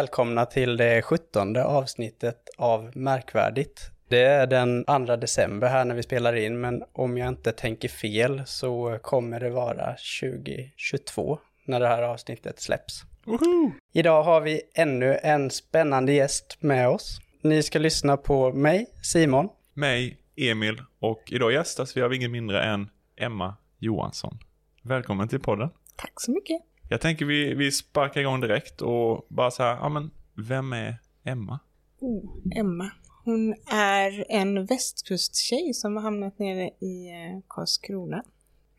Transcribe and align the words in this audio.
välkomna 0.00 0.46
till 0.46 0.76
det 0.76 1.02
sjuttonde 1.02 1.64
avsnittet 1.64 2.48
av 2.58 2.96
Märkvärdigt. 2.96 3.90
Det 4.08 4.22
är 4.22 4.46
den 4.46 4.84
2 4.84 5.16
december 5.16 5.68
här 5.68 5.84
när 5.84 5.94
vi 5.94 6.02
spelar 6.02 6.36
in, 6.36 6.60
men 6.60 6.82
om 6.92 7.18
jag 7.18 7.28
inte 7.28 7.52
tänker 7.52 7.88
fel 7.88 8.42
så 8.46 8.98
kommer 9.02 9.40
det 9.40 9.50
vara 9.50 9.96
2022 10.20 11.38
när 11.64 11.80
det 11.80 11.86
här 11.86 12.02
avsnittet 12.02 12.60
släpps. 12.60 13.02
Woho! 13.24 13.72
Idag 13.92 14.22
har 14.22 14.40
vi 14.40 14.62
ännu 14.74 15.18
en 15.22 15.50
spännande 15.50 16.12
gäst 16.12 16.56
med 16.60 16.88
oss. 16.88 17.20
Ni 17.42 17.62
ska 17.62 17.78
lyssna 17.78 18.16
på 18.16 18.52
mig, 18.52 18.86
Simon. 19.02 19.48
Mig, 19.74 20.18
Emil 20.36 20.82
och 21.00 21.22
idag 21.30 21.52
gästas 21.52 21.96
vi 21.96 22.02
av 22.02 22.14
ingen 22.14 22.32
mindre 22.32 22.62
än 22.62 22.88
Emma 23.16 23.56
Johansson. 23.78 24.38
Välkommen 24.82 25.28
till 25.28 25.40
podden. 25.40 25.70
Tack 25.96 26.20
så 26.20 26.30
mycket. 26.30 26.69
Jag 26.92 27.00
tänker 27.00 27.24
vi, 27.24 27.54
vi 27.54 27.72
sparkar 27.72 28.20
igång 28.20 28.40
direkt 28.40 28.82
och 28.82 29.26
bara 29.28 29.50
så 29.50 29.62
här, 29.62 29.76
ja 29.76 29.88
men 29.88 30.10
vem 30.48 30.72
är 30.72 30.96
Emma? 31.24 31.58
Oh, 32.00 32.42
Emma. 32.56 32.90
Hon 33.24 33.54
är 33.72 34.24
en 34.28 34.66
västkusttjej 34.66 35.74
som 35.74 35.96
har 35.96 36.02
hamnat 36.02 36.38
nere 36.38 36.70
i 36.80 37.08
eh, 37.08 37.40
Karlskrona 37.48 38.24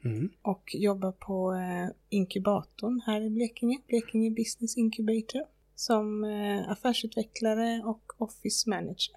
Mm. 0.03 0.29
och 0.41 0.63
jobbar 0.73 1.11
på 1.11 1.53
eh, 1.53 1.95
inkubatorn 2.09 3.01
här 3.05 3.21
i 3.21 3.29
Blekinge, 3.29 3.79
Blekinge 3.87 4.31
Business 4.31 4.77
Incubator, 4.77 5.41
som 5.75 6.23
eh, 6.23 6.71
affärsutvecklare 6.71 7.83
och 7.85 8.21
office 8.21 8.69
manager. 8.69 9.15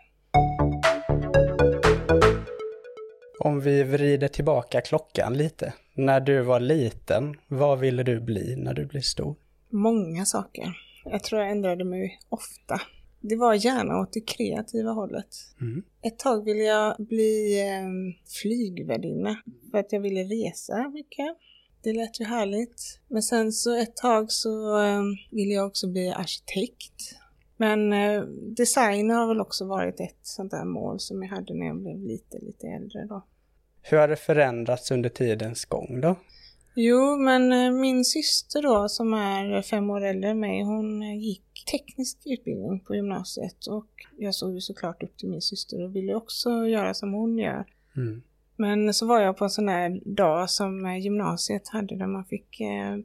Om 3.45 3.61
vi 3.61 3.83
vrider 3.83 4.28
tillbaka 4.28 4.81
klockan 4.81 5.34
lite. 5.34 5.75
När 5.95 6.20
du 6.20 6.42
var 6.42 6.61
liten, 6.61 7.37
vad 7.48 7.78
ville 7.78 8.03
du 8.03 8.20
bli 8.20 8.56
när 8.56 8.75
du 8.75 8.86
blev 8.86 9.01
stor? 9.01 9.36
Många 9.70 10.25
saker. 10.25 10.77
Jag 11.05 11.23
tror 11.23 11.41
jag 11.41 11.51
ändrade 11.51 11.84
mig 11.84 12.19
ofta. 12.28 12.81
Det 13.20 13.36
var 13.36 13.55
gärna 13.55 14.01
åt 14.01 14.12
det 14.12 14.20
kreativa 14.20 14.91
hållet. 14.91 15.27
Mm. 15.61 15.83
Ett 16.03 16.19
tag 16.19 16.45
ville 16.45 16.62
jag 16.62 16.97
bli 16.98 17.61
eh, 17.61 18.17
flygvärdinna 18.42 19.36
för 19.70 19.79
att 19.79 19.92
jag 19.92 20.01
ville 20.01 20.23
resa 20.23 20.89
mycket. 20.89 21.36
Det 21.83 21.92
lät 21.92 22.20
ju 22.20 22.25
härligt. 22.25 23.01
Men 23.08 23.23
sen 23.23 23.53
så 23.53 23.77
ett 23.77 23.97
tag 23.97 24.33
så 24.33 24.83
eh, 24.83 25.03
ville 25.31 25.55
jag 25.55 25.67
också 25.67 25.89
bli 25.89 26.08
arkitekt. 26.08 27.17
Men 27.56 27.92
eh, 27.92 28.23
design 28.56 29.11
har 29.11 29.29
väl 29.29 29.41
också 29.41 29.64
varit 29.64 30.01
ett 30.01 30.19
sånt 30.23 30.51
där 30.51 30.64
mål 30.64 31.01
som 31.01 31.23
jag 31.23 31.31
hade 31.31 31.55
när 31.55 31.67
jag 31.67 31.77
blev 31.77 32.01
lite, 32.03 32.39
lite 32.39 32.67
äldre 32.67 33.06
då. 33.06 33.23
Hur 33.86 33.98
har 33.98 34.08
det 34.08 34.16
förändrats 34.16 34.90
under 34.90 35.08
tidens 35.08 35.64
gång 35.64 36.00
då? 36.00 36.16
Jo, 36.74 37.16
men 37.16 37.52
eh, 37.52 37.70
min 37.70 38.04
syster 38.04 38.62
då 38.62 38.88
som 38.88 39.14
är 39.14 39.62
fem 39.62 39.90
år 39.90 40.04
äldre 40.04 40.30
än 40.30 40.40
mig, 40.40 40.62
hon 40.62 41.02
eh, 41.02 41.18
gick 41.18 41.64
teknisk 41.70 42.18
utbildning 42.24 42.80
på 42.80 42.94
gymnasiet 42.94 43.66
och 43.66 43.88
jag 44.18 44.34
såg 44.34 44.55
ju 44.55 44.60
såklart 44.60 45.02
upp 45.02 45.16
till 45.16 45.28
min 45.28 45.42
syster 45.42 45.84
och 45.84 45.96
ville 45.96 46.14
också 46.14 46.66
göra 46.66 46.94
som 46.94 47.12
hon 47.12 47.38
gör. 47.38 47.64
Mm. 47.96 48.22
Men 48.56 48.94
så 48.94 49.06
var 49.06 49.20
jag 49.20 49.36
på 49.36 49.44
en 49.44 49.50
sån 49.50 49.68
här 49.68 50.00
dag 50.05 50.50
som 50.50 50.86
eh, 50.86 50.98
gymnasiet 50.98 51.68
hade 51.68 51.96
där 51.96 52.06
man 52.06 52.24
fick 52.24 52.60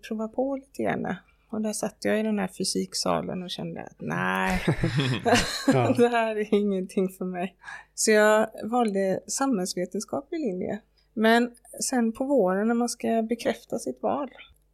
prova 0.07 0.27
på 0.27 0.55
lite 0.55 0.83
grann. 0.83 1.15
Och 1.49 1.61
där 1.61 1.73
satt 1.73 1.97
jag 2.05 2.19
i 2.19 2.23
den 2.23 2.39
här 2.39 2.47
fysiksalen 2.47 3.43
och 3.43 3.49
kände 3.49 3.83
att 3.83 4.01
nej, 4.01 4.61
Ja. 5.67 5.93
det 5.97 6.07
här 6.07 6.35
är 6.35 6.53
ingenting 6.53 7.09
för 7.09 7.25
mig. 7.25 7.55
Så 7.95 8.11
jag 8.11 8.49
valde 8.63 9.19
samhällsvetenskaplig 9.27 10.39
linje. 10.39 10.81
Men 11.13 11.51
sen 11.89 12.11
på 12.11 12.25
våren 12.25 12.67
när 12.67 12.75
man 12.75 12.89
ska 12.89 13.21
bekräfta 13.21 13.79
sitt 13.79 14.01
val 14.01 14.29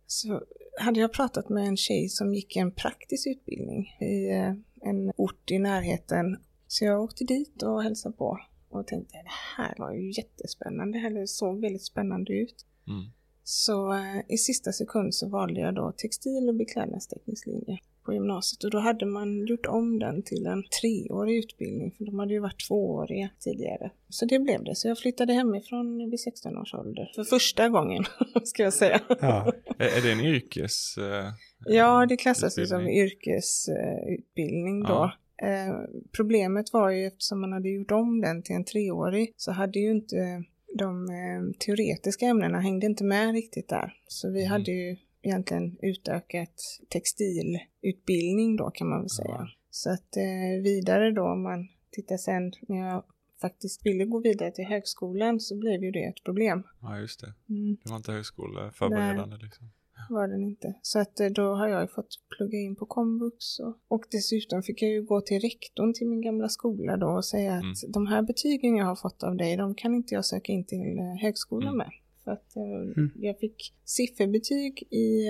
så 0.08 0.42
hade 0.80 1.00
jag 1.00 1.14
pratat 1.14 1.50
med 1.50 1.68
en 1.68 1.78
tjej 1.78 2.10
som 2.10 2.34
gick 2.34 2.56
en 2.56 2.72
praktisk 2.72 3.28
utbildning 3.28 3.88
i 4.00 4.30
eh, 4.30 4.54
en 4.90 5.12
ort 5.18 5.52
i 5.52 5.60
närheten. 5.60 6.38
Så 6.68 6.86
jag 6.86 7.04
åkte 7.04 7.24
dit 7.24 7.64
och 7.64 7.84
hälsade 7.84 8.16
på 8.16 8.40
och 8.70 8.88
tänkte 8.88 9.18
det 9.18 9.30
här 9.58 9.76
var 9.78 9.94
ju 9.94 10.12
jättespännande, 10.12 11.00
eller 11.00 11.26
såg 11.26 11.62
väldigt 11.62 11.86
spännande 11.86 12.34
ut. 12.34 12.66
Mm. 12.88 13.06
Så 13.48 13.94
eh, 13.94 14.20
i 14.30 14.38
sista 14.38 14.72
sekund 14.72 15.16
så 15.16 15.30
valde 15.30 15.60
jag 15.60 15.76
då 15.76 15.92
textil 15.98 16.50
och 16.50 16.56
beklädnadsteknisk 16.56 17.48
linje 17.48 17.78
på 18.06 18.14
gymnasiet 18.14 18.64
och 18.64 18.72
då 18.72 18.80
hade 18.80 19.06
man 19.06 19.46
gjort 19.48 19.66
om 19.66 20.00
den 20.00 20.24
till 20.24 20.46
en 20.46 20.64
treårig 20.82 21.38
utbildning 21.38 21.92
för 21.98 22.06
de 22.06 22.20
hade 22.20 22.34
ju 22.34 22.40
varit 22.40 22.68
tvååriga 22.68 23.30
tidigare. 23.40 23.92
Så 24.10 24.26
det 24.26 24.40
blev 24.40 24.64
det, 24.64 24.76
så 24.76 24.88
jag 24.88 24.98
flyttade 25.00 25.34
hemifrån 25.34 26.10
vid 26.12 26.20
16 26.20 26.58
års 26.58 26.74
ålder. 26.74 27.12
För 27.16 27.24
första 27.24 27.70
gången, 27.70 28.04
ska 28.44 28.64
jag 28.64 28.74
säga. 28.74 29.02
Ja. 29.22 29.54
Är, 29.78 30.02
det 30.04 30.12
en 30.12 30.20
yrkes... 30.20 30.98
eh, 30.98 31.26
Ja, 31.66 32.06
det 32.06 32.18
klassas 32.18 32.58
ju 32.60 32.68
som 32.68 32.80
utbildning? 32.82 33.04
yrkesutbildning 33.04 34.84
då. 34.84 34.90
Ja. 34.90 35.12
Eh, 35.48 35.76
problemet 36.12 36.74
var 36.74 36.90
ju 36.90 37.06
eftersom 37.08 37.42
man 37.42 37.52
hade 37.54 37.70
gjort 37.70 37.92
om 37.92 38.22
den 38.22 38.44
till 38.44 38.56
en 38.56 38.66
treårig 38.66 39.34
så 39.38 39.52
hade 39.52 39.80
ju 39.80 39.92
inte 39.92 40.44
de 40.78 41.10
eh, 41.10 41.58
teoretiska 41.60 42.26
ämnena 42.26 42.60
hängde 42.60 42.86
inte 42.86 43.04
med 43.04 43.34
riktigt 43.34 43.70
där. 43.70 43.94
Så 44.08 44.30
vi 44.32 44.40
Mm. 44.40 44.52
hade 44.52 44.72
ju 44.72 44.98
egentligen 45.22 45.78
utökat 45.82 46.54
textilutbildning 46.90 48.56
då 48.56 48.70
kan 48.72 48.90
man 48.90 49.00
väl 49.02 49.10
säga. 49.10 49.28
Ja. 49.30 49.48
Så 49.70 49.90
att 49.90 50.18
eh, 50.18 50.64
vidare 50.64 51.12
då 51.12 51.22
om 51.24 51.44
man 51.44 51.68
tittar 51.92 52.18
sen 52.18 52.52
när 52.68 52.78
jag 52.78 53.04
faktiskt 53.42 53.86
ville 53.86 54.06
gå 54.06 54.20
vidare 54.20 54.52
till 54.52 54.66
högskolan 54.66 55.40
så 55.40 55.56
blev 55.58 55.84
ju 55.84 55.92
det 55.92 56.04
ett 56.04 56.24
problem. 56.24 56.64
Ja, 56.82 57.00
just 57.00 57.20
det. 57.22 57.34
Mm 57.50 57.78
Det 57.84 57.90
var 57.90 57.98
inte 57.98 58.12
högskoleförberedande 58.12 59.38
liksom. 59.38 59.70
Var 60.10 60.28
den 60.28 60.44
inte. 60.44 60.74
Så 60.82 61.00
att 61.00 61.20
eh, 61.20 61.28
då 61.28 61.54
har 61.56 61.68
jag 61.68 61.82
ju 61.82 61.88
fått 61.88 62.16
plugga 62.38 62.58
in 62.58 62.76
på 62.76 62.86
komvux 62.86 63.60
och, 63.60 63.78
och 63.88 64.04
dessutom 64.12 64.64
fick 64.64 64.82
jag 64.82 64.92
ju 64.92 65.04
gå 65.04 65.22
till 65.22 65.40
rektorn 65.42 65.94
till 65.94 66.08
min 66.08 66.22
gamla 66.22 66.50
skola 66.50 66.98
då 66.98 67.08
och 67.08 67.26
säga 67.26 67.54
att 67.54 67.64
Mm. 67.64 67.74
de 67.94 68.08
här 68.08 68.22
betygen 68.22 68.76
jag 68.76 68.86
har 68.86 68.96
fått 68.96 69.24
av 69.24 69.36
dig, 69.36 69.58
de 69.58 69.76
kan 69.76 69.96
inte 69.96 70.14
jag 70.16 70.26
söka 70.26 70.52
in 70.52 70.66
till 70.66 70.98
eh, 71.00 71.22
högskolan 71.22 71.68
Mm. 71.74 71.78
med. 71.78 71.90
För 72.24 72.32
att 72.32 72.56
eh, 72.56 72.64
Mm. 72.98 73.12
jag 73.16 73.40
fick 73.40 73.74
sifferbetyg 73.86 74.84
i 74.94 75.26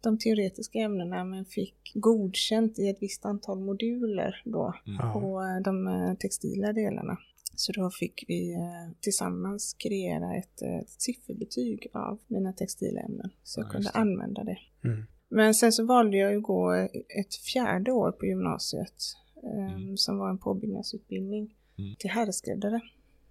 de 0.00 0.18
teoretiska 0.18 0.78
ämnena 0.78 1.24
men 1.24 1.44
fick 1.44 1.92
godkänt 1.94 2.78
i 2.78 2.88
ett 2.88 2.98
visst 3.00 3.24
antal 3.24 3.60
moduler 3.60 4.42
då 4.44 4.74
Mm. 4.86 5.12
På 5.12 5.42
de 5.64 6.16
textila 6.20 6.72
delarna. 6.72 7.16
Så 7.58 7.72
då 7.72 7.90
fick 7.90 8.24
vi 8.28 8.52
eh, 8.54 8.90
tillsammans 9.00 9.74
kreera 9.78 10.34
ett, 10.36 10.62
eh, 10.62 10.76
ett 10.78 10.90
sifferbetyg 11.00 11.86
av 11.92 12.18
mina 12.26 12.52
textila 12.52 13.00
ämnen. 13.00 13.30
Så 13.42 13.60
jag 13.60 13.66
Ja, 13.66 13.70
kunde 13.70 13.88
det. 13.94 13.98
använda 13.98 14.44
det. 14.44 14.58
Mm. 14.84 15.02
Men 15.28 15.54
sen 15.54 15.72
så 15.72 15.84
valde 15.86 16.16
jag 16.16 16.36
att 16.36 16.42
gå 16.42 16.72
ett 17.20 17.34
fjärde 17.52 17.92
år 17.92 18.12
på 18.12 18.26
gymnasiet. 18.26 18.94
eh, 19.42 19.74
Mm. 19.74 19.96
Som 19.96 20.18
var 20.18 20.30
en 20.30 20.38
påbyggnadsutbildning 20.38 21.54
Mm. 21.78 21.94
till 21.98 22.10
herrskräddare 22.10 22.80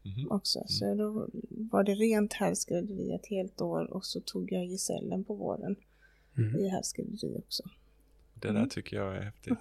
Mhm. 0.06 0.32
också. 0.32 0.64
Så 0.68 0.94
då 0.96 1.28
var 1.72 1.84
det 1.84 1.94
rent 1.96 2.34
herrskrädderi 2.34 3.12
ett 3.14 3.26
helt 3.30 3.62
år 3.62 3.94
och 3.94 4.06
så 4.06 4.20
tog 4.22 4.52
jag 4.52 4.66
gesällen 4.66 5.24
på 5.24 5.34
våren 5.36 5.76
Mm. 6.38 6.56
i 6.56 6.68
herrskrädderi 6.70 7.38
också. 7.38 7.64
Det 8.42 8.48
där 8.48 8.56
Mm. 8.56 8.70
tycker 8.70 8.98
jag 8.98 9.16
är 9.18 9.22
häftigt. 9.22 9.54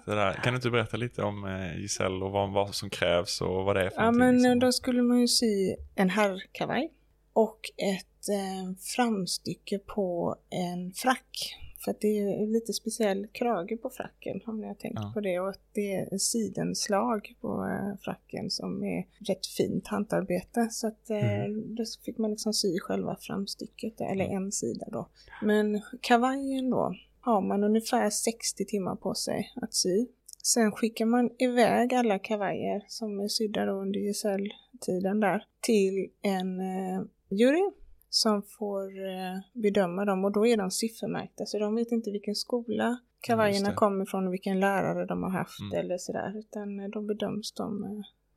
Kan 0.43 0.53
du 0.53 0.55
inte 0.55 0.69
berätta 0.69 0.97
lite 0.97 1.23
om 1.23 1.45
eh, 1.45 1.77
Giselle 1.81 2.25
och 2.25 2.31
vad, 2.31 2.51
vad 2.53 2.75
som 2.75 2.89
krävs 2.89 3.41
och 3.41 3.63
vad 3.65 3.75
det 3.75 3.85
är 3.85 3.89
för 3.89 4.01
Ja 4.01 4.11
men 4.11 4.35
liksom? 4.35 4.59
då 4.59 4.71
skulle 4.71 5.01
man 5.01 5.19
ju 5.21 5.27
sy 5.27 5.75
en 5.95 6.09
herrkavaj 6.09 6.93
och 7.33 7.59
ett 7.77 8.29
eh, 8.29 8.75
framstycke 8.95 9.79
på 9.79 10.35
en 10.49 10.93
frack. 10.93 11.53
För 11.83 11.91
att 11.91 12.01
det 12.01 12.07
är 12.07 12.39
ju 12.41 12.53
lite 12.53 12.73
speciell 12.73 13.27
krage 13.31 13.81
på 13.81 13.89
fracken 13.89 14.41
om 14.45 14.61
ni 14.61 14.67
har 14.67 14.73
tänkt 14.73 14.99
Ja. 15.01 15.11
på 15.13 15.21
det. 15.21 15.39
Och 15.39 15.49
att 15.49 15.61
det 15.73 15.95
är 15.95 16.17
sidenslag 16.17 17.33
på 17.41 17.47
eh, 17.65 17.99
fracken 18.01 18.49
som 18.49 18.83
är 18.83 19.05
rätt 19.27 19.45
fint 19.47 19.87
hantarbete. 19.87 20.67
Så 20.71 20.87
att 20.87 21.09
eh, 21.09 21.45
då 21.65 21.83
fick 22.05 22.17
man 22.17 22.31
liksom 22.31 22.53
sy 22.53 22.79
själva 22.79 23.17
framstycket, 23.21 24.01
eller 24.01 24.25
en 24.25 24.51
sida 24.51 24.85
då. 24.91 25.09
Men 25.41 25.81
kavajen 26.01 26.69
då 26.69 26.95
har 27.27 27.41
man 27.41 27.63
ungefär 27.63 28.09
60 28.09 28.65
timmar 28.65 28.95
på 28.95 29.13
sig 29.13 29.53
att 29.61 29.73
sy. 29.73 30.07
Sen 30.43 30.71
skickar 30.71 31.05
man 31.05 31.29
iväg 31.39 31.93
alla 31.93 32.19
kavajer 32.19 32.85
som 32.87 33.19
är 33.19 33.27
sydda 33.27 33.65
då 33.65 33.71
under 33.73 33.99
gesälltiden 33.99 35.19
där 35.19 35.43
till 35.61 36.09
en 36.21 36.59
eh, 36.59 37.01
jury 37.29 37.71
som 38.09 38.43
får 38.43 38.83
eh, 39.05 39.39
bedöma 39.53 40.05
dem 40.05 40.25
och 40.25 40.31
då 40.31 40.47
är 40.47 40.57
de 40.57 40.71
siffermärkta 40.71 41.45
så 41.45 41.59
de 41.59 41.75
vet 41.75 41.91
inte 41.91 42.11
vilken 42.11 42.35
skola 42.35 42.97
kavajerna 43.21 43.73
kommer 43.73 44.03
ifrån 44.03 44.27
och 44.27 44.33
vilken 44.33 44.59
lärare 44.59 45.05
de 45.05 45.23
har 45.23 45.29
haft 45.29 45.59
Mm. 45.61 45.79
eller 45.79 45.97
sådär 45.97 46.37
utan 46.39 46.79
eh, 46.79 46.89
de 46.89 47.07
bedöms 47.07 47.51
de 47.53 47.83
eh, 47.83 47.89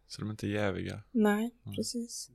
Så 0.09 0.21
de 0.21 0.27
är 0.27 0.31
inte 0.31 0.47
jäviga. 0.47 1.01
Nej, 1.11 1.51
Mm. 1.65 1.77
precis. 1.77 2.31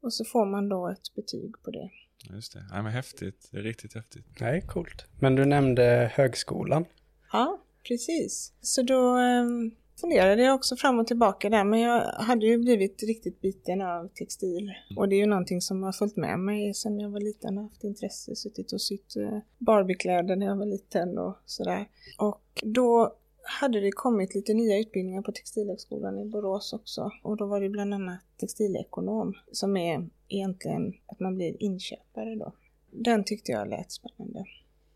Och 0.00 0.12
så 0.14 0.24
får 0.24 0.46
man 0.46 0.68
då 0.68 0.88
ett 0.88 1.14
betyg 1.14 1.54
på 1.64 1.70
det. 1.70 1.90
Ja, 2.28 2.34
Just 2.34 2.52
det. 2.52 2.64
Nej 2.72 2.82
men 2.82 2.92
häftigt. 2.92 3.48
Det 3.52 3.58
är 3.58 3.62
riktigt 3.62 3.94
häftigt. 3.94 4.24
Nej, 4.40 4.60
coolt. 4.60 5.06
Men 5.20 5.34
du 5.34 5.44
nämnde 5.44 6.10
högskolan. 6.14 6.84
Ja, 7.32 7.62
precis. 7.88 8.52
Så 8.60 8.82
då 8.82 9.18
um, 9.18 9.74
funderade 10.00 10.42
jag 10.42 10.54
också 10.54 10.76
fram 10.76 10.98
och 10.98 11.06
tillbaka 11.06 11.50
där, 11.50 11.64
men 11.64 11.80
jag 11.80 12.00
hade 12.02 12.46
ju 12.46 12.58
blivit 12.58 13.02
riktigt 13.02 13.40
biten 13.40 13.80
av 13.80 14.08
textil. 14.08 14.72
Och 14.96 15.08
det 15.08 15.16
är 15.16 15.20
ju 15.20 15.26
någonting 15.26 15.60
som 15.60 15.82
har 15.82 15.92
följt 15.92 16.16
med 16.16 16.38
mig 16.38 16.74
sedan 16.74 17.00
jag 17.00 17.10
var 17.10 17.20
liten. 17.20 17.54
Jag 17.54 17.62
har 17.62 17.68
haft 17.68 17.84
intresse, 17.84 18.36
suttit 18.36 18.72
och 18.72 18.80
sytt 18.80 19.16
uh, 19.16 19.38
Barbiekläder 19.58 20.36
när 20.36 20.46
jag 20.46 20.56
var 20.56 20.66
liten 20.66 21.18
och 21.18 21.36
sådär. 21.44 21.88
Och 22.18 22.62
då 22.62 23.16
hade 23.60 23.80
det 23.80 23.92
kommit 23.92 24.34
lite 24.34 24.54
nya 24.54 24.78
utbildningar 24.78 25.22
på 25.22 25.32
Textilhögskolan 25.32 26.18
i 26.18 26.24
Borås 26.24 26.72
också. 26.72 27.10
Och 27.22 27.36
då 27.36 27.46
var 27.46 27.60
det 27.60 27.68
bland 27.68 27.94
annat 27.94 28.20
textilekonom 28.36 29.34
som 29.52 29.76
är 29.76 30.08
egentligen 30.28 30.94
att 31.06 31.20
man 31.20 31.36
blir 31.36 31.62
inköpare 31.62 32.34
då. 32.36 32.52
Den 32.90 33.24
tyckte 33.24 33.52
jag 33.52 33.68
lät 33.68 33.92
spännande 33.92 34.44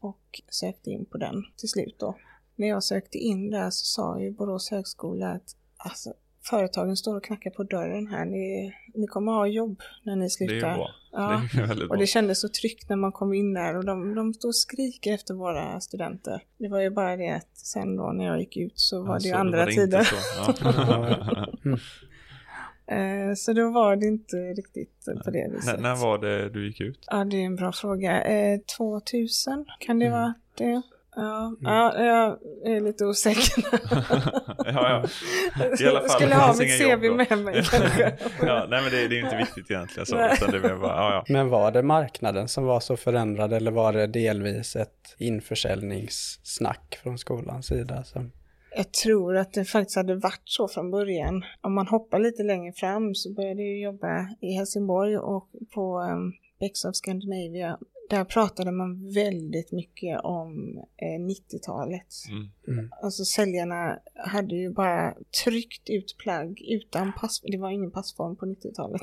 och 0.00 0.40
sökte 0.48 0.90
in 0.90 1.04
på 1.04 1.18
den 1.18 1.44
till 1.56 1.68
slut 1.68 1.96
då. 1.98 2.16
När 2.56 2.68
jag 2.68 2.84
sökte 2.84 3.18
in 3.18 3.50
där 3.50 3.70
så 3.70 3.84
sa 3.84 4.20
ju 4.20 4.30
Borås 4.30 4.70
högskola 4.70 5.30
att 5.30 5.56
alltså, 5.76 6.14
företagen 6.50 6.96
står 6.96 7.16
och 7.16 7.24
knackar 7.24 7.50
på 7.50 7.62
dörren 7.62 8.06
här. 8.06 8.24
Ni, 8.24 8.72
ni 8.94 9.06
kommer 9.06 9.32
ha 9.32 9.46
jobb 9.46 9.80
när 10.02 10.16
ni 10.16 10.30
slutar. 10.30 10.54
Det 10.54 10.72
är 10.72 10.76
bra. 10.76 10.90
Ja. 11.12 11.42
Det 11.52 11.60
är 11.60 11.66
väldigt 11.66 11.88
bra. 11.88 11.94
Och 11.94 11.98
det 11.98 12.06
kändes 12.06 12.40
så 12.40 12.48
tryggt 12.48 12.88
när 12.88 12.96
man 12.96 13.12
kom 13.12 13.34
in 13.34 13.54
där 13.54 13.76
och 13.76 13.84
de, 13.84 14.14
de 14.14 14.34
stod 14.34 14.48
och 14.48 14.56
skriker 14.56 15.14
efter 15.14 15.34
våra 15.34 15.80
studenter. 15.80 16.42
Det 16.58 16.68
var 16.68 16.80
ju 16.80 16.90
bara 16.90 17.16
det 17.16 17.28
att 17.30 17.56
sen 17.56 17.96
då 17.96 18.12
när 18.12 18.24
jag 18.24 18.40
gick 18.40 18.56
ut 18.56 18.78
så 18.78 19.02
var 19.02 19.14
Ja, 19.14 19.18
det 19.18 19.24
ju 19.28 19.32
så 19.32 19.38
andra 19.38 19.64
det 19.64 19.72
inte 19.72 19.84
tider. 19.86 20.02
så. 20.04 20.16
Ja. 20.62 21.46
Eh, 22.90 23.34
Så 23.36 23.52
då 23.52 23.70
var 23.70 23.96
det 23.96 24.06
inte 24.06 24.36
riktigt 24.36 25.04
på 25.24 25.30
det 25.30 25.48
när, 25.48 25.54
viset. 25.56 25.80
när 25.80 25.96
var 25.96 26.18
det 26.18 26.48
du 26.50 26.66
gick 26.66 26.80
ut? 26.80 27.04
Ja, 27.10 27.24
det 27.24 27.36
är 27.36 27.44
en 27.46 27.56
bra 27.56 27.72
fråga. 27.72 28.22
Eh, 28.24 28.58
2000, 28.78 29.64
kan 29.80 29.98
det 29.98 30.06
Mm. 30.06 30.18
vara 30.20 30.34
det? 30.58 30.82
Ja, 31.16 31.56
ja, 31.60 31.94
jag 32.04 32.38
är 32.76 32.80
lite 32.80 33.04
osäker. 33.04 33.64
ja, 34.58 34.64
ja. 34.66 35.04
I 35.80 35.86
alla 35.88 36.00
fall, 36.00 36.08
Skulle 36.08 36.28
det 36.28 36.34
ha 36.34 36.54
mitt 36.58 36.78
CV 36.78 37.10
med 37.16 37.38
mig 37.38 37.54
kanske. 37.70 38.12
ja, 38.46 38.66
nej 38.70 38.82
men 38.82 38.90
det, 38.90 39.08
det 39.08 39.14
är 39.14 39.18
ju 39.18 39.24
inte 39.24 39.36
viktigt 39.36 39.70
egentligen 39.70 40.06
så. 40.06 40.16
Nej. 40.16 40.32
Utan 40.34 40.50
det 40.50 40.60
bara, 40.60 40.96
ja, 40.96 41.14
ja. 41.14 41.24
Men 41.32 41.48
var 41.48 41.70
det 41.72 41.82
marknaden 41.82 42.48
som 42.48 42.64
var 42.64 42.80
så 42.80 42.96
förändrad 42.96 43.52
eller 43.52 43.70
var 43.70 43.92
det 43.92 44.06
delvis 44.06 44.76
ett 44.76 45.14
införsäljningssnack 45.18 46.98
från 47.02 47.18
skolans 47.18 47.66
sida? 47.66 48.04
Som... 48.04 48.32
Jag 48.76 48.92
tror 48.92 49.36
att 49.36 49.52
det 49.52 49.64
faktiskt 49.64 49.96
hade 49.96 50.14
varit 50.14 50.42
så 50.44 50.68
från 50.68 50.90
början. 50.90 51.44
Om 51.60 51.74
man 51.74 51.86
hoppar 51.86 52.18
lite 52.18 52.42
längre 52.42 52.72
fram 52.72 53.14
så 53.14 53.32
började 53.32 53.62
jag 53.62 53.78
jobba 53.78 54.28
i 54.40 54.52
Helsingborg 54.52 55.18
och 55.18 55.48
på 55.74 56.00
um, 56.00 56.32
Bex 56.60 56.84
of 56.84 56.96
Scandinavia. 56.96 57.78
Där 58.10 58.24
pratade 58.24 58.72
man 58.72 59.12
väldigt 59.14 59.72
mycket 59.72 60.20
om 60.20 60.78
eh, 60.78 61.20
90-talet. 61.20 62.06
Mm. 62.30 62.48
Mm. 62.68 62.90
Alltså 63.02 63.24
säljarna 63.24 63.98
hade 64.14 64.54
ju 64.54 64.70
bara 64.70 65.14
tryckt 65.44 65.90
ut 65.90 66.16
plagg 66.18 66.60
utan 66.68 67.12
pass. 67.12 67.40
Det 67.40 67.58
var 67.58 67.70
ingen 67.70 67.90
passform 67.90 68.36
på 68.36 68.46
90-talet. 68.46 69.02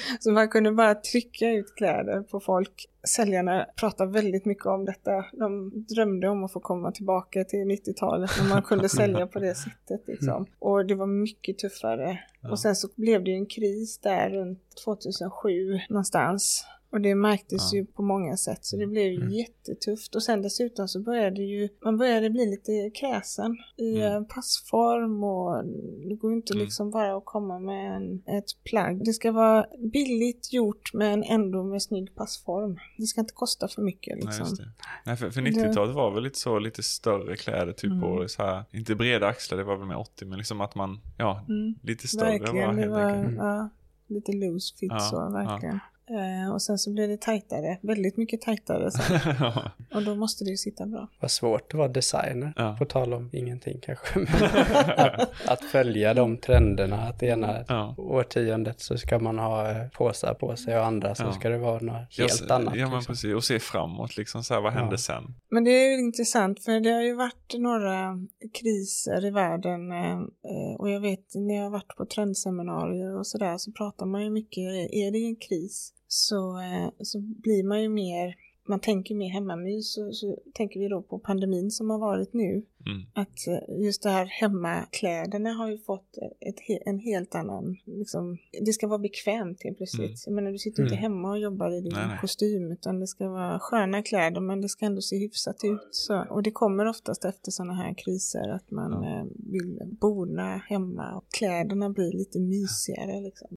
så 0.20 0.30
man 0.30 0.48
kunde 0.48 0.72
bara 0.72 0.94
trycka 0.94 1.50
ut 1.50 1.74
kläder 1.76 2.22
på 2.22 2.40
folk. 2.40 2.86
Säljarna 3.08 3.66
pratade 3.76 4.12
väldigt 4.12 4.44
mycket 4.44 4.66
om 4.66 4.84
detta. 4.84 5.24
De 5.32 5.70
drömde 5.88 6.28
om 6.28 6.44
att 6.44 6.52
få 6.52 6.60
komma 6.60 6.92
tillbaka 6.92 7.44
till 7.44 7.58
90-talet 7.58 8.30
när 8.40 8.48
man 8.48 8.62
kunde 8.62 8.88
sälja 8.98 9.26
på 9.26 9.38
det 9.38 9.54
sättet. 9.54 10.02
Liksom. 10.06 10.46
Och 10.58 10.86
det 10.86 10.94
var 10.94 11.06
mycket 11.06 11.58
tuffare. 11.58 12.18
Ja. 12.40 12.50
Och 12.50 12.58
sen 12.58 12.76
så 12.76 12.88
blev 12.96 13.24
det 13.24 13.30
ju 13.30 13.36
en 13.36 13.46
kris 13.46 13.98
där 13.98 14.30
runt 14.30 14.60
2007 14.84 15.80
någonstans. 15.88 16.64
Och 16.90 17.00
det 17.00 17.14
märktes 17.14 17.72
Ja. 17.72 17.78
ju 17.78 17.86
på 17.86 18.02
många 18.02 18.36
sätt 18.36 18.64
så 18.64 18.76
det 18.76 18.86
blev 18.86 19.04
ju 19.12 19.16
Mm. 19.20 19.30
jättetufft. 19.32 20.14
Och 20.14 20.22
sen 20.22 20.42
dessutom 20.42 20.88
så 20.88 21.00
började 21.00 21.42
ju, 21.42 21.68
man 21.84 21.96
började 21.96 22.30
bli 22.30 22.46
lite 22.50 22.90
kräsen 22.94 23.56
i 23.76 24.00
Mm. 24.00 24.24
passform 24.24 25.24
och 25.24 25.64
det 26.08 26.14
går 26.14 26.30
ju 26.30 26.36
inte 26.36 26.52
Mm. 26.52 26.64
liksom 26.64 26.90
bara 26.90 27.16
att 27.16 27.24
komma 27.24 27.58
med 27.58 27.96
en, 27.96 28.22
ett 28.26 28.64
plagg. 28.64 29.04
Det 29.04 29.12
ska 29.12 29.32
vara 29.32 29.66
billigt 29.92 30.52
gjort 30.52 30.90
men 30.94 31.22
ändå 31.22 31.64
med 31.64 31.82
snygg 31.82 32.14
passform. 32.14 32.78
Det 32.98 33.06
ska 33.06 33.20
inte 33.20 33.34
kosta 33.34 33.68
för 33.68 33.82
mycket 33.82 34.16
Nej, 34.16 34.24
liksom. 34.26 34.44
just 34.44 34.56
det. 34.56 34.68
Nej, 35.04 35.16
för, 35.16 35.30
för 35.30 35.40
90-talet 35.40 35.94
var 35.94 36.10
väl 36.14 36.22
lite 36.22 36.38
så, 36.38 36.58
lite 36.58 36.82
större 36.82 37.36
kläder 37.36 37.72
typ 37.72 37.90
Mm. 37.90 38.04
och 38.04 38.30
så 38.30 38.42
här, 38.42 38.64
inte 38.70 38.94
breda 38.94 39.26
axlar, 39.26 39.58
det 39.58 39.64
var 39.64 39.76
väl 39.76 39.86
med 39.88 39.96
80, 39.96 40.24
men 40.26 40.38
liksom 40.38 40.60
att 40.60 40.74
man, 40.74 41.00
ja, 41.18 41.44
Mm. 41.48 41.74
lite 41.82 42.08
större 42.08 42.24
var 42.24 42.38
Verkligen, 42.38 42.76
det 42.76 42.82
helt 42.82 42.92
var 42.92 43.00
enkelt. 43.00 43.36
ja, 43.36 43.68
lite 44.06 44.32
loose 44.32 44.76
fit 44.76 44.92
Ja, 44.92 44.98
så, 45.00 45.16
ja. 45.62 45.78
Eh, 46.10 46.52
och 46.52 46.62
sen 46.62 46.78
så 46.78 46.92
blev 46.92 47.08
det 47.08 47.20
tajtare, 47.20 47.78
väldigt 47.82 48.16
mycket 48.16 48.40
tajtare 48.40 48.90
sen. 48.90 49.18
ja. 49.40 49.70
Och 49.94 50.02
då 50.02 50.14
måste 50.14 50.44
det 50.44 50.50
ju 50.50 50.56
sitta 50.56 50.86
bra. 50.86 51.08
Vad 51.20 51.30
svårt 51.30 51.72
att 51.74 51.78
vara 51.78 51.88
designer, 51.88 52.52
Ja. 52.56 52.76
på 52.78 52.84
tal 52.84 53.14
om 53.14 53.30
ingenting 53.32 53.78
kanske. 53.82 54.20
Att, 54.96 55.48
att 55.48 55.60
följa 55.64 56.14
de 56.14 56.36
trenderna, 56.36 56.96
att 57.08 57.22
ena 57.22 57.64
Ja. 57.68 57.94
årtiondet 57.98 58.80
så 58.80 58.98
ska 58.98 59.18
man 59.18 59.38
ha 59.38 59.70
eh, 59.70 59.88
påsar 59.88 60.34
på 60.34 60.56
sig 60.56 60.78
och 60.78 60.84
andra 60.86 61.14
så 61.14 61.22
Ja. 61.22 61.32
ska 61.32 61.48
det 61.48 61.58
vara 61.58 61.80
något 61.80 62.06
Ja, 62.10 62.22
helt 62.22 62.32
se- 62.32 62.52
annat. 62.52 62.76
Ja, 62.76 62.86
men 62.88 62.96
liksom. 62.98 63.12
precis. 63.14 63.34
Och 63.34 63.44
se 63.44 63.58
framåt 63.58 64.16
liksom, 64.16 64.44
så 64.44 64.54
här, 64.54 64.60
vad 64.60 64.72
Ja. 64.72 64.78
hände 64.78 64.98
sen? 64.98 65.34
Men 65.50 65.64
det 65.64 65.70
är 65.70 65.90
ju 65.90 65.98
intressant 66.04 66.64
för 66.64 66.80
det 66.80 66.90
har 66.90 67.02
ju 67.02 67.14
varit 67.14 67.54
några 67.58 68.18
kriser 68.60 69.24
i 69.26 69.30
världen 69.30 69.92
eh, 69.92 70.12
eh, 70.12 70.74
och 70.78 70.90
jag 70.90 71.00
vet 71.00 71.34
när 71.34 71.54
jag 71.54 71.62
har 71.62 71.70
varit 71.70 71.96
på 71.96 72.06
trendseminarier 72.06 73.18
och 73.18 73.26
sådär 73.26 73.58
så 73.58 73.72
pratar 73.72 74.06
man 74.06 74.24
ju 74.24 74.30
mycket, 74.30 74.62
är 74.92 75.12
det 75.12 75.18
en 75.18 75.36
kris 75.36 75.92
så, 76.08 76.58
eh, 76.60 76.88
så 77.00 77.20
blir 77.20 77.64
man 77.64 77.82
ju 77.82 77.88
mer, 77.88 78.34
man 78.68 78.80
tänker 78.80 79.14
mer 79.14 79.28
hemmamys 79.30 79.92
så, 79.94 80.12
så 80.12 80.36
tänker 80.54 80.80
vi 80.80 80.88
då 80.88 81.02
på 81.02 81.18
pandemin 81.18 81.70
som 81.70 81.90
har 81.90 81.98
varit 81.98 82.32
nu. 82.32 82.50
Mm. 82.86 83.06
Att 83.14 83.46
eh, 83.48 83.80
just 83.84 84.02
det 84.02 84.10
här 84.10 84.26
hemmakläderna 84.26 85.50
har 85.52 85.70
ju 85.70 85.78
fått 85.78 86.18
ett, 86.40 86.86
en 86.86 86.98
helt 86.98 87.34
annan, 87.34 87.76
liksom, 87.84 88.38
det 88.66 88.72
ska 88.72 88.86
vara 88.86 88.98
bekvämt 88.98 89.64
helt 89.64 89.76
plötsligt. 89.76 90.04
Mm. 90.06 90.16
Jag 90.26 90.32
menar 90.34 90.52
du 90.52 90.58
sitter 90.58 90.82
inte 90.82 90.94
Mm. 90.94 91.02
hemma 91.02 91.30
och 91.30 91.38
jobbar 91.38 91.70
i 91.70 91.80
din 91.80 91.92
Nej, 91.94 92.06
nej. 92.08 92.18
kostym 92.20 92.72
utan 92.72 93.00
det 93.00 93.06
ska 93.06 93.28
vara 93.28 93.58
sköna 93.58 94.02
kläder 94.02 94.40
men 94.40 94.60
det 94.60 94.68
ska 94.68 94.86
ändå 94.86 95.00
se 95.00 95.18
hyfsat 95.18 95.64
ut. 95.64 95.88
Så, 95.90 96.24
och 96.30 96.42
det 96.42 96.50
kommer 96.50 96.86
oftast 96.86 97.24
efter 97.24 97.50
sådana 97.50 97.74
här 97.74 97.94
kriser 97.94 98.48
att 98.48 98.70
man 98.70 98.92
Ja. 98.92 99.18
eh, 99.20 99.24
vill 99.52 99.80
bona 100.00 100.56
hemma 100.56 101.16
och 101.16 101.24
kläderna 101.38 101.90
blir 101.90 102.12
lite 102.12 102.38
mysigare 102.40 103.20
liksom. 103.20 103.48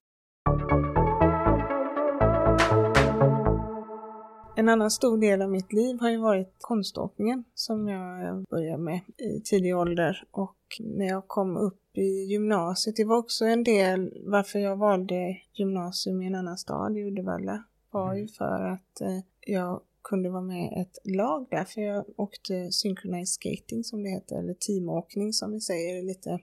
En 4.62 4.68
annan 4.68 4.90
stor 4.90 5.18
del 5.18 5.42
av 5.42 5.50
mitt 5.50 5.72
liv 5.72 6.00
har 6.00 6.10
ju 6.10 6.16
varit 6.16 6.56
konståkningen 6.60 7.44
som 7.54 7.88
jag 7.88 8.44
började 8.50 8.82
med 8.82 9.00
i 9.18 9.40
tidig 9.40 9.76
ålder. 9.76 10.24
Och 10.30 10.56
när 10.80 11.06
jag 11.06 11.28
kom 11.28 11.56
upp 11.56 11.98
i 11.98 12.24
gymnasiet, 12.24 12.96
det 12.96 13.04
var 13.04 13.16
också 13.16 13.44
en 13.44 13.64
del 13.64 14.22
varför 14.26 14.58
jag 14.58 14.76
valde 14.76 15.36
gymnasium 15.52 16.22
i 16.22 16.26
en 16.26 16.34
annan 16.34 16.58
stad 16.58 16.96
i 16.96 17.00
Uddevalla 17.00 17.64
var 17.90 18.14
ju 18.14 18.28
för 18.28 18.60
att 18.60 19.00
eh, 19.00 19.18
jag 19.40 19.80
kunde 20.02 20.30
vara 20.30 20.42
med 20.42 20.72
ett 20.82 20.98
lag 21.04 21.46
där 21.50 21.64
för 21.64 21.80
jag 21.80 22.04
åkte 22.16 22.72
synchronized 22.72 23.28
skating 23.28 23.84
som 23.84 24.02
det 24.02 24.10
heter 24.10 24.38
eller 24.38 24.54
teamåkning 24.54 25.32
som 25.32 25.52
vi 25.52 25.60
säger 25.60 25.98
i 25.98 26.02
lite 26.02 26.38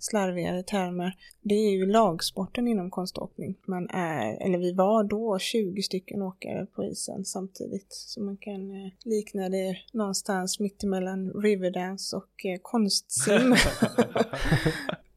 slarvigare 0.00 0.62
termer. 0.62 1.12
Det 1.42 1.54
är 1.54 1.70
ju 1.70 1.86
lagsporten 1.86 2.68
inom 2.68 2.90
konståkning. 2.90 3.58
Man 3.66 3.90
är, 3.90 4.42
eller 4.46 4.58
vi 4.58 4.72
var 4.72 5.04
då 5.04 5.38
20 5.38 5.82
stycken 5.82 6.22
åkare 6.22 6.66
på 6.66 6.84
isen 6.84 7.24
samtidigt. 7.24 7.92
Så 7.92 8.22
man 8.22 8.36
kan 8.36 8.70
eh, 8.70 8.92
likna 9.04 9.48
det 9.48 9.76
någonstans 9.92 10.60
mittemellan 10.60 11.30
Riverdance 11.30 12.16
och 12.16 12.44
eh, 12.44 12.58
konstsim. 12.62 13.54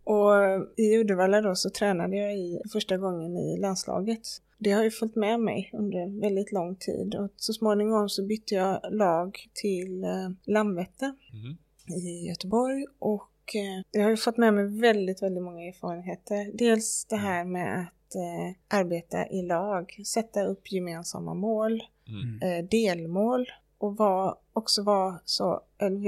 och 0.04 0.34
i 0.78 0.98
Uddevalla 0.98 1.42
då 1.42 1.56
så 1.56 1.70
tränade 1.70 2.18
jag 2.18 2.38
i 2.38 2.62
första 2.74 2.98
gången 2.98 3.38
i 3.38 3.60
landslaget. 3.60 4.28
Det 4.60 4.72
har 4.72 4.84
ju 4.84 4.92
följt 4.92 5.16
med 5.16 5.40
mig 5.40 5.70
under 5.74 6.22
väldigt 6.22 6.52
lång 6.52 6.76
tid 6.76 7.16
och 7.16 7.30
så 7.36 7.54
småningom 7.54 8.10
så 8.10 8.26
bytte 8.26 8.56
jag 8.56 8.80
lag 8.92 9.38
till 9.54 10.04
eh, 10.04 10.30
Landvetter 10.46 11.14
Mhm. 11.34 11.58
i 12.06 12.28
Göteborg 12.28 12.86
och 13.00 13.56
eh, 13.56 13.84
jag 13.92 14.04
har 14.04 14.10
ju 14.10 14.18
fått 14.18 14.38
med 14.38 14.54
mig 14.54 14.80
väldigt, 14.82 15.22
väldigt 15.24 15.44
många 15.44 15.62
erfarenheter. 15.68 16.52
Dels 16.58 17.06
det 17.06 17.16
här 17.16 17.46
med 17.46 17.80
att 17.82 18.16
eh, 18.16 18.78
arbeta 18.80 19.28
i 19.28 19.42
lag, 19.42 20.02
sätta 20.06 20.44
upp 20.46 20.72
gemensamma 20.72 21.34
mål, 21.34 21.84
Mm. 22.08 22.42
eh, 22.60 22.66
delmål 22.70 23.46
och 23.80 23.98
var, 23.98 24.38
också 24.54 24.84
vara 24.84 25.20
så, 25.26 25.62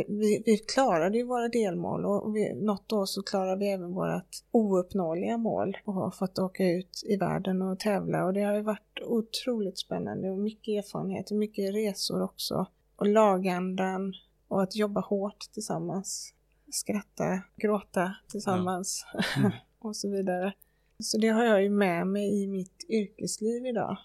vi, 0.07 0.43
vi, 0.45 0.57
klarade 0.57 1.17
ju 1.17 1.23
våra 1.23 1.47
delmål 1.47 2.05
och, 2.05 2.35
vi, 2.35 2.53
något 2.53 2.91
år 2.93 3.05
så 3.05 3.23
klarade 3.23 3.59
vi 3.59 3.71
även 3.71 3.93
vårt 3.93 4.43
ouppnåeliga 4.51 5.37
mål 5.37 5.77
och 5.85 5.93
har 5.93 6.11
fått 6.11 6.39
åka 6.39 6.67
ut 6.67 7.03
i 7.05 7.17
världen 7.17 7.61
och 7.61 7.79
tävla 7.79 8.25
och 8.25 8.33
det 8.33 8.41
har 8.41 8.55
ju 8.55 8.61
varit 8.61 8.99
otroligt 9.05 9.79
spännande 9.79 10.29
och 10.29 10.37
mycket 10.37 10.85
erfarenhet 10.85 11.31
och 11.31 11.37
mycket 11.37 11.73
resor 11.73 12.21
också 12.21 12.65
och 12.95 13.07
lagandan 13.07 14.13
och 14.47 14.63
att 14.63 14.75
jobba 14.75 15.01
hårt 15.01 15.39
tillsammans, 15.53 16.33
skratta, 16.71 17.41
gråta 17.57 18.15
tillsammans 18.31 19.05
Mm. 19.37 19.51
och 19.79 19.95
så 19.95 20.09
vidare. 20.09 20.53
Så 20.99 21.17
det 21.17 21.27
har 21.27 21.43
jag 21.43 21.63
ju 21.63 21.69
med 21.69 22.07
mig 22.07 22.43
i 22.43 22.47
mitt 22.47 22.85
yrkesliv 22.89 23.65
idag. 23.65 23.97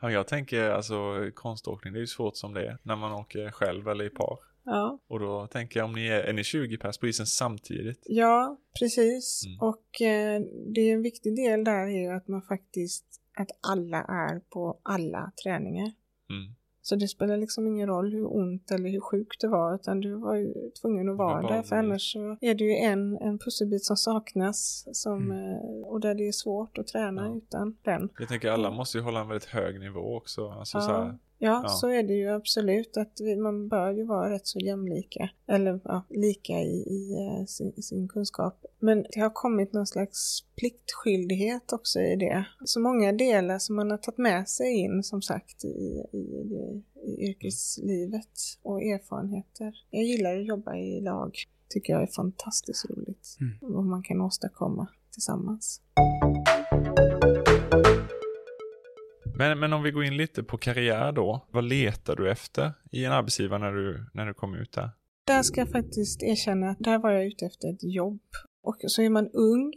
Ja. 0.00 0.10
ja, 0.10 0.12
jag 0.12 0.26
tänker 0.26 0.70
alltså 0.70 1.30
konståkning, 1.34 1.92
det 1.92 1.98
är 1.98 2.00
ju 2.00 2.06
svårt 2.06 2.36
som 2.36 2.54
det 2.54 2.66
är 2.66 2.78
när 2.82 2.96
man 2.96 3.12
åker 3.12 3.50
själv 3.50 3.88
eller 3.88 4.04
i 4.04 4.10
par. 4.10 4.38
Ja. 4.64 4.98
Och 5.08 5.20
då 5.20 5.46
tänker 5.46 5.80
jag 5.80 5.84
om 5.84 5.92
ni 5.92 6.06
är, 6.06 6.20
är 6.20 6.32
ni 6.32 6.44
20 6.44 6.78
pers 6.78 6.98
på 6.98 7.06
isen 7.06 7.26
samtidigt? 7.26 8.02
Ja, 8.04 8.56
precis. 8.80 9.42
Mm. 9.46 9.58
Och 9.60 10.02
eh, 10.02 10.40
det 10.74 10.80
är 10.80 10.94
en 10.94 11.02
viktig 11.02 11.36
del 11.36 11.64
där 11.64 11.86
är 11.86 12.02
ju 12.02 12.16
att 12.16 12.28
man 12.28 12.42
faktiskt, 12.42 13.04
att 13.36 13.48
alla 13.60 14.02
är 14.02 14.40
på 14.40 14.80
alla 14.82 15.32
träningar. 15.44 15.92
Mm. 16.30 16.54
Så 16.90 16.96
det 16.96 17.08
spelar 17.08 17.36
liksom 17.36 17.66
ingen 17.66 17.88
roll 17.88 18.12
hur 18.12 18.36
ont 18.36 18.70
eller 18.70 18.88
hur 18.90 19.00
sjukt 19.00 19.40
det 19.40 19.48
var 19.48 19.74
utan 19.74 20.00
du 20.00 20.14
var 20.14 20.34
ju 20.34 20.54
tvungen 20.80 21.08
att 21.08 21.16
vara 21.16 21.42
där 21.48 21.62
för 21.62 21.76
annars 21.76 22.12
så 22.12 22.36
är 22.40 22.54
det 22.54 22.64
ju 22.64 22.74
en, 22.76 23.16
en 23.16 23.38
pusselbit 23.38 23.84
som 23.84 23.96
saknas 23.96 24.88
som, 24.92 25.30
Mm. 25.30 25.52
eh, 25.54 25.60
och 25.84 26.00
där 26.00 26.14
det 26.14 26.28
är 26.28 26.32
svårt 26.32 26.78
att 26.78 26.86
träna 26.86 27.26
Ja. 27.26 27.36
utan 27.36 27.76
den. 27.82 28.08
Jag 28.18 28.28
tänker 28.28 28.50
alla 28.50 28.70
måste 28.70 28.98
ju 28.98 29.04
hålla 29.04 29.20
en 29.20 29.28
väldigt 29.28 29.48
hög 29.48 29.80
nivå 29.80 30.16
också. 30.16 30.48
Alltså 30.48 30.78
Ja. 30.78 30.82
så 30.82 30.92
här, 30.92 31.18
Ja, 31.42 31.60
Ja. 31.64 31.68
så 31.68 31.88
är 31.88 32.02
det 32.02 32.14
ju 32.14 32.28
absolut 32.28 32.96
att 32.96 33.12
vi, 33.20 33.36
man 33.36 33.68
bör 33.68 33.92
ju 33.92 34.04
vara 34.04 34.30
rätt 34.30 34.46
så 34.46 34.58
jämlika 34.58 35.30
eller 35.48 35.80
ja, 35.84 36.02
lika 36.10 36.52
i, 36.52 36.76
i, 36.86 37.12
eh, 37.12 37.44
sin, 37.46 37.82
sin 37.82 38.08
kunskap. 38.08 38.64
Men 38.78 39.06
det 39.12 39.20
har 39.20 39.30
kommit 39.30 39.72
någon 39.72 39.86
slags 39.86 40.44
pliktskyldighet 40.56 41.72
också 41.72 42.00
i 42.00 42.16
det. 42.16 42.44
Så 42.64 42.80
många 42.80 43.12
delar 43.12 43.58
som 43.58 43.76
man 43.76 43.90
har 43.90 43.98
tagit 43.98 44.18
med 44.18 44.48
sig 44.48 44.78
in 44.78 45.02
som 45.02 45.22
sagt 45.22 45.64
i, 45.64 45.68
i, 46.12 46.18
i, 46.18 46.82
i 47.06 47.28
yrkeslivet 47.30 48.38
och 48.62 48.82
erfarenheter. 48.82 49.72
Jag 49.90 50.04
gillar 50.04 50.38
att 50.38 50.46
jobba 50.46 50.76
i 50.76 51.00
lag. 51.00 51.34
Tycker 51.68 51.92
jag 51.92 52.02
är 52.02 52.06
fantastiskt 52.06 52.90
roligt. 52.90 53.36
Mm. 53.40 53.74
Vad 53.74 53.84
man 53.84 54.02
kan 54.02 54.20
åstadkomma 54.20 54.88
tillsammans. 55.12 55.80
Men, 59.40 59.58
men 59.58 59.72
om 59.72 59.82
vi 59.82 59.90
går 59.90 60.04
in 60.04 60.16
lite 60.16 60.42
på 60.42 60.58
karriär 60.58 61.12
då. 61.12 61.46
Vad 61.50 61.64
letar 61.64 62.16
du 62.16 62.30
efter 62.30 62.72
i 62.92 63.04
en 63.04 63.12
arbetsgivare 63.12 63.58
när 63.58 63.72
du, 63.72 64.06
när 64.14 64.26
du 64.26 64.34
kom 64.34 64.54
ut 64.54 64.72
där? 64.72 64.90
Där 65.26 65.42
ska 65.42 65.60
jag 65.60 65.70
faktiskt 65.70 66.22
erkänna 66.22 66.70
att 66.70 66.78
där 66.78 66.98
var 66.98 67.10
jag 67.10 67.26
ute 67.26 67.46
efter 67.46 67.68
ett 67.68 67.94
jobb. 67.94 68.20
Och 68.62 68.76
så 68.86 69.02
är 69.02 69.10
man 69.10 69.28
ung 69.28 69.72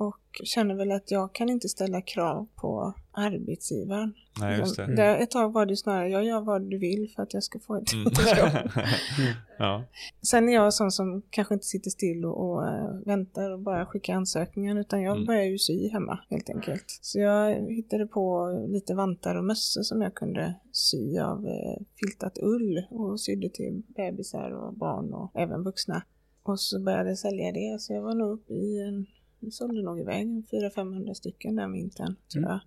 och 0.00 0.16
känner 0.44 0.74
väl 0.74 0.92
att 0.92 1.10
jag 1.10 1.32
kan 1.34 1.48
inte 1.48 1.68
ställa 1.68 2.00
krav 2.02 2.46
på 2.56 2.94
arbetsgivaren. 3.12 4.14
Nej, 4.40 4.58
just 4.58 4.76
det. 4.76 4.96
Där 4.96 5.18
ett 5.18 5.30
tag 5.30 5.52
var 5.52 5.66
det 5.66 5.76
snarare, 5.76 6.08
jag 6.08 6.24
gör 6.24 6.40
vad 6.40 6.62
du 6.70 6.78
vill 6.78 7.12
för 7.16 7.22
att 7.22 7.34
jag 7.34 7.42
ska 7.42 7.58
få 7.58 7.76
ett 7.76 7.92
Mm. 7.92 8.04
jobb. 8.38 8.70
ja. 9.58 9.84
Sen 10.22 10.48
är 10.48 10.52
jag 10.52 10.74
sån 10.74 10.90
som 10.90 11.22
kanske 11.30 11.54
inte 11.54 11.66
sitter 11.66 11.90
still 11.90 12.24
och, 12.24 12.50
och 12.50 12.68
eh, 12.68 12.90
väntar 13.06 13.50
och 13.50 13.58
bara 13.60 13.86
skickar 13.86 14.14
ansökningar 14.14 14.78
utan 14.80 15.02
jag 15.02 15.14
Mm. 15.14 15.26
börjar 15.26 15.44
ju 15.44 15.58
sy 15.58 15.88
hemma 15.88 16.18
helt 16.30 16.50
enkelt. 16.50 16.84
Så 17.02 17.18
jag 17.20 17.54
hittade 17.70 18.06
på 18.06 18.48
lite 18.68 18.94
vantar 18.94 19.34
och 19.34 19.44
mössor 19.44 19.82
som 19.82 20.02
jag 20.02 20.14
kunde 20.14 20.54
sy 20.72 21.18
av 21.18 21.46
eh, 21.46 21.82
filtat 22.00 22.38
ull 22.42 22.82
och 22.90 23.20
sydde 23.20 23.48
till 23.50 23.82
bebisar 23.96 24.50
och 24.50 24.74
barn 24.74 25.14
och 25.14 25.30
även 25.34 25.62
vuxna. 25.64 26.02
Och 26.42 26.60
så 26.60 26.80
började 26.80 27.08
jag 27.08 27.18
sälja 27.18 27.52
det 27.52 27.80
så 27.80 27.92
jag 27.92 28.02
var 28.02 28.14
nog 28.14 28.32
uppe 28.32 28.52
i 28.52 28.80
en, 28.88 29.06
vi 29.40 29.50
sålde 29.50 29.82
nog 29.82 30.00
iväg 30.00 30.22
en 30.22 30.42
400-500 30.50 31.14
stycken 31.14 31.56
den 31.56 31.72
vintern 31.72 32.16
tror 32.32 32.42
Mm. 32.42 32.50
jag. 32.50 32.60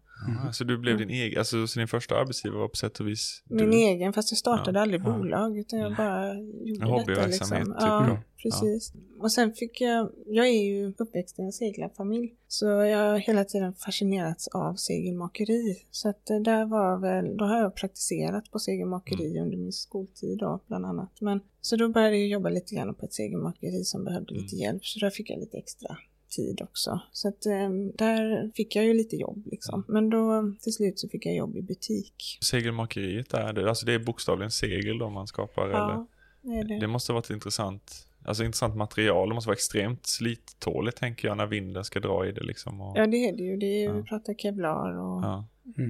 Ja, 0.45 0.51
Så 0.53 0.63
du 0.63 0.77
blev 0.77 0.97
din 0.97 1.09
egen, 1.09 1.39
alltså 1.39 1.67
så 1.67 1.79
din 1.79 1.87
första 1.87 2.15
arbetsgivare 2.15 2.59
var 2.59 2.67
på 2.67 2.75
sätt 2.75 2.99
och 2.99 3.07
vis 3.07 3.43
Min 3.49 3.71
du? 3.71 3.77
egen, 3.77 4.13
fast 4.13 4.31
jag 4.31 4.37
startade 4.37 4.77
Ja, 4.79 4.83
aldrig 4.83 5.01
ja. 5.01 5.17
bolag 5.17 5.57
utan 5.57 5.79
jag 5.79 5.95
bara 5.95 6.33
gjorde 6.33 6.69
En 6.69 6.73
detta. 6.73 6.85
hobbyverksamhet, 6.85 7.59
Liksom. 7.67 7.73
typ 7.73 7.81
Ja, 7.81 8.05
då. 8.09 8.17
precis. 8.43 8.93
Och 9.19 9.31
sen 9.31 9.53
fick 9.53 9.81
jag, 9.81 10.11
jag 10.27 10.47
är 10.47 10.63
ju 10.63 10.93
uppväxt 10.97 11.39
i 11.39 11.41
en 11.41 11.51
seglarfamilj, 11.51 12.33
så 12.47 12.65
jag 12.65 12.97
har 13.11 13.17
hela 13.17 13.43
tiden 13.45 13.73
fascinerats 13.73 14.47
av 14.47 14.75
segelmakeri. 14.75 15.75
Så 15.91 16.09
att 16.09 16.25
det 16.25 16.39
där 16.39 16.65
var 16.65 16.97
väl, 16.99 17.37
då 17.37 17.45
har 17.45 17.59
jag 17.59 17.75
praktiserat 17.75 18.51
på 18.51 18.59
segelmakeri 18.59 19.31
Mm. 19.31 19.43
under 19.43 19.57
min 19.57 19.71
skoltid 19.71 20.37
då, 20.37 20.63
bland 20.67 20.85
annat. 20.85 21.11
Men, 21.21 21.39
så 21.61 21.75
då 21.75 21.89
började 21.89 22.17
jag 22.17 22.27
jobba 22.27 22.49
lite 22.49 22.75
grann 22.75 22.95
på 22.95 23.05
ett 23.05 23.13
segelmakeri 23.13 23.83
som 23.83 24.03
behövde 24.05 24.33
lite 24.33 24.55
Mm. 24.55 24.61
hjälp, 24.63 24.85
så 24.85 24.99
där 24.99 25.09
fick 25.09 25.29
jag 25.29 25.39
lite 25.39 25.57
extra 25.57 25.97
tid 26.35 26.61
också. 26.61 27.01
Så 27.11 27.27
att 27.27 27.45
eh, 27.45 27.69
där 27.95 28.51
fick 28.55 28.75
jag 28.75 28.85
ju 28.85 28.93
lite 28.93 29.15
jobb 29.15 29.47
liksom. 29.51 29.83
Men 29.87 30.09
då 30.09 30.53
till 30.61 30.73
slut 30.73 30.99
så 30.99 31.09
fick 31.09 31.25
jag 31.25 31.35
jobb 31.35 31.57
i 31.57 31.61
butik. 31.61 32.37
Segelmakeriet 32.41 33.29
där, 33.29 33.53
det, 33.53 33.69
alltså 33.69 33.85
det 33.85 33.93
är 33.93 33.99
bokstavligen 33.99 34.51
segel 34.51 34.97
då 34.97 35.09
man 35.09 35.27
skapar 35.27 35.63
eller? 35.63 35.77
Ja, 35.77 36.07
det 36.41 36.49
är 36.49 36.63
det. 36.63 36.79
Det 36.79 36.87
måste 36.87 37.11
ha 37.11 37.15
varit 37.15 37.29
intressant, 37.29 38.07
alltså 38.25 38.43
intressant 38.43 38.75
material. 38.75 39.29
Det 39.29 39.35
måste 39.35 39.47
vara 39.47 39.55
extremt 39.55 40.05
slittåligt 40.05 40.97
tänker 40.97 41.27
jag 41.27 41.37
när 41.37 41.45
vinden 41.45 41.83
ska 41.83 41.99
dra 41.99 42.27
i 42.27 42.31
det 42.31 42.43
liksom. 42.43 42.81
Och, 42.81 42.97
Ja, 42.97 43.07
det 43.07 43.29
är 43.29 43.37
det 43.37 43.43
ju. 43.43 43.57
Det 43.57 43.65
är, 43.65 43.83
Ja. 43.83 43.93
Vi 43.93 44.03
pratar 44.03 44.33
kevlar 44.33 44.97
och 44.97 45.23
ja. 45.23 45.45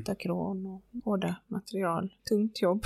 takron 0.06 0.66
och 0.66 0.82
hårda 1.04 1.36
material. 1.48 2.14
Tungt 2.30 2.62
jobb. 2.62 2.86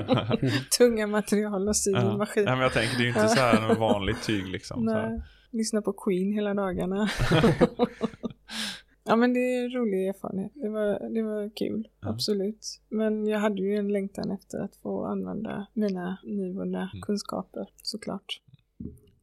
Tunga 0.78 1.06
material 1.06 1.68
och 1.68 1.76
sy 1.76 1.90
i 1.90 1.94
ja. 1.94 2.16
maskin. 2.16 2.44
Nej, 2.44 2.54
men 2.54 2.62
jag 2.62 2.72
tänker 2.72 2.96
det 2.96 3.02
är 3.02 3.04
ju 3.04 3.08
inte 3.08 3.28
så 3.28 3.40
här 3.40 3.74
vanligt 3.74 4.22
tyg 4.26 4.46
liksom. 4.46 4.84
Så 4.84 4.92
här. 4.92 5.08
Nej, 5.08 5.20
lyssna 5.50 5.82
på 5.82 5.92
Queen 5.92 6.32
hela 6.32 6.54
dagarna. 6.54 7.08
ja, 9.04 9.16
men 9.16 9.34
det 9.34 9.40
är 9.40 9.64
en 9.64 9.70
rolig 9.70 10.08
erfarenhet. 10.08 10.52
Det 10.54 10.68
var, 10.68 11.14
det 11.14 11.22
var 11.22 11.50
kul, 11.56 11.88
Ja. 12.00 12.08
absolut. 12.10 12.80
Men 12.88 13.26
jag 13.26 13.38
hade 13.38 13.62
ju 13.62 13.74
en 13.76 13.88
längtan 13.92 14.30
efter 14.30 14.58
att 14.58 14.76
få 14.76 15.04
använda 15.04 15.66
mina 15.74 16.18
nyvunna 16.24 16.90
Mm. 16.92 17.02
kunskaper, 17.02 17.66
såklart. 17.82 18.40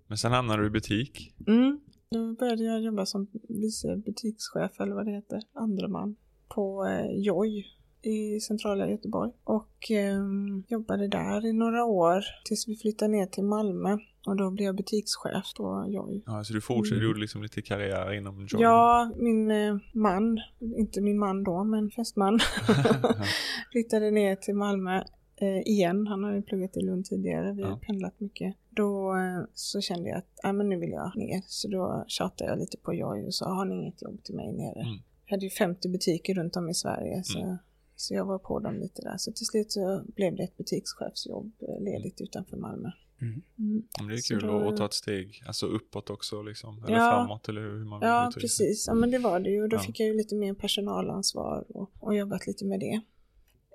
Men 0.07 0.17
sen 0.17 0.31
hamnar 0.31 0.57
du 0.57 0.67
i 0.67 0.69
butik. 0.69 1.33
Mm. 1.47 1.79
Då 2.11 2.33
började 2.33 2.63
jag 2.63 2.81
jobba 2.81 3.05
som 3.05 3.27
vice 3.49 3.95
butikschef, 3.97 4.79
eller 4.79 4.95
vad 4.95 5.05
det 5.05 5.11
heter, 5.11 5.39
andra 5.53 5.87
man 5.87 6.15
på 6.55 6.85
eh, 6.85 7.11
Joy 7.21 7.65
i 8.05 8.39
centrala 8.39 8.89
Göteborg. 8.89 9.31
Och 9.43 9.91
ehm, 9.91 10.63
jobbade 10.67 11.07
där 11.07 11.45
i 11.45 11.53
några 11.53 11.85
år 11.85 12.23
tills 12.45 12.67
vi 12.67 12.75
flyttade 12.75 13.11
ner 13.11 13.25
till 13.25 13.43
Malmö. 13.43 13.97
Och 14.27 14.35
då 14.35 14.51
blev 14.51 14.65
jag 14.65 14.75
butikschef 14.75 15.53
på 15.57 15.85
Joy. 15.87 16.23
Ja, 16.25 16.43
så 16.43 16.53
du 16.53 16.61
fortsatte, 16.61 16.95
Mm. 16.95 17.07
gjorde 17.07 17.19
liksom 17.19 17.43
lite 17.43 17.61
karriär 17.61 18.13
inom 18.13 18.47
Joy. 18.49 18.61
Ja, 18.61 19.11
min 19.15 19.51
eh, 19.51 19.77
man, 19.93 20.39
inte 20.77 21.01
min 21.01 21.19
man 21.19 21.43
då, 21.43 21.63
men 21.63 21.89
fästman, 21.91 22.39
flyttade 23.71 24.11
ner 24.11 24.35
till 24.35 24.55
Malmö 24.55 24.95
eh, 25.41 25.59
igen. 25.65 26.07
Han 26.07 26.23
har 26.23 26.33
ju 26.33 26.41
pluggat 26.41 26.77
i 26.77 26.81
Lund 26.81 27.05
tidigare, 27.05 27.53
vi 27.53 27.61
har 27.63 27.69
Ja. 27.69 27.79
pendlat 27.87 28.19
mycket. 28.19 28.55
Då 28.69 29.15
eh, 29.15 29.43
så 29.53 29.81
kände 29.81 30.09
jag 30.09 30.17
att 30.17 30.39
ah, 30.43 30.53
men 30.53 30.69
nu 30.69 30.79
vill 30.79 30.91
jag 30.91 31.11
ner. 31.15 31.41
Så 31.47 31.67
då 31.67 32.03
tjatade 32.07 32.49
jag 32.49 32.59
lite 32.59 32.77
på 32.77 32.93
Joy 32.93 33.25
och 33.25 33.33
sa, 33.33 33.53
har 33.53 33.65
ni 33.65 33.75
inget 33.75 34.01
jobb 34.01 34.23
till 34.23 34.35
mig 34.35 34.51
nere? 34.53 34.81
Mm. 34.81 34.97
Jag 35.25 35.31
hade 35.31 35.45
ju 35.45 35.49
50 35.49 35.89
butiker 35.89 36.33
runt 36.33 36.55
om 36.55 36.69
i 36.69 36.73
Sverige, 36.73 37.21
så, 37.23 37.39
Mm. 37.39 37.57
Så 37.95 38.13
jag 38.13 38.25
var 38.25 38.39
på 38.39 38.59
dem 38.59 38.75
lite 38.79 39.01
där. 39.01 39.17
Så 39.17 39.31
till 39.31 39.45
slut 39.45 39.71
så 39.71 40.03
blev 40.15 40.35
det 40.35 40.43
ett 40.43 40.57
butikschefsjobb 40.57 41.51
eh, 41.61 41.83
ledigt 41.83 42.21
utanför 42.21 42.57
Malmö. 42.57 42.89
Mm. 43.21 43.41
Mm. 43.59 43.83
Men 43.99 44.07
det 44.07 44.13
är 44.13 44.17
Så 44.17 44.33
kul 44.33 44.47
då- 44.47 44.69
att, 44.69 44.77
ta 44.77 44.85
ett 44.85 44.93
steg, 44.93 45.43
alltså 45.47 45.65
uppåt 45.65 46.09
också 46.09 46.41
liksom. 46.41 46.83
Eller 46.83 46.97
Ja. 46.97 47.11
framåt 47.11 47.49
eller 47.49 47.61
hur 47.61 47.85
man 47.85 47.99
vill 47.99 48.09
Ja, 48.09 48.27
uttrycka 48.29 48.43
precis. 48.43 48.87
Ja, 48.87 48.93
men 48.93 49.11
det 49.11 49.17
var 49.17 49.39
det 49.39 49.49
ju. 49.49 49.67
Då 49.67 49.75
Ja. 49.75 49.79
fick 49.79 49.99
jag 49.99 50.07
ju 50.07 50.13
lite 50.17 50.35
mer 50.35 50.53
personalansvar 50.53 51.65
och, 51.69 51.89
och 51.99 52.15
jobbat 52.15 52.47
lite 52.47 52.65
med 52.65 52.79
det. 52.79 53.01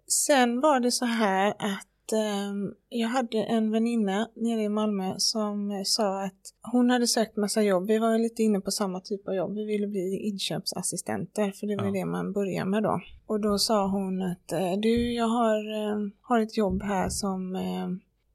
Sen 0.06 0.60
var 0.60 0.80
det 0.80 0.90
så 0.92 1.04
här 1.04 1.48
att 1.58 1.86
ehm, 2.12 2.74
jag 2.88 3.08
hade 3.08 3.42
en 3.44 3.70
väninna 3.70 4.28
nere 4.36 4.62
i 4.62 4.68
Malmö 4.68 5.14
som 5.18 5.70
eh, 5.70 5.82
sa 5.84 6.24
att 6.24 6.40
hon 6.72 6.90
hade 6.90 7.06
sökt 7.06 7.36
massa 7.36 7.62
jobb. 7.62 7.86
Vi 7.86 7.98
var 7.98 8.18
lite 8.18 8.42
inne 8.42 8.60
på 8.60 8.70
samma 8.70 9.00
typ 9.00 9.28
av 9.28 9.34
jobb. 9.34 9.54
Vi 9.54 9.64
ville 9.64 9.86
bli 9.86 10.16
inköpsassistenter 10.16 11.50
för 11.50 11.66
det 11.66 11.76
var 11.76 11.84
Ja. 11.86 11.92
det 11.92 12.04
man 12.04 12.32
börjar 12.32 12.64
med 12.64 12.82
då. 12.82 13.00
Och 13.26 13.40
då 13.40 13.58
sa 13.58 13.86
hon 13.86 14.22
att 14.22 14.52
eh, 14.52 14.72
du, 14.82 15.12
jag 15.12 15.28
har, 15.28 15.56
eh, 15.82 16.08
har 16.20 16.40
ett 16.40 16.56
jobb 16.56 16.82
här 16.82 17.08
som 17.08 17.56
eh, 17.56 17.88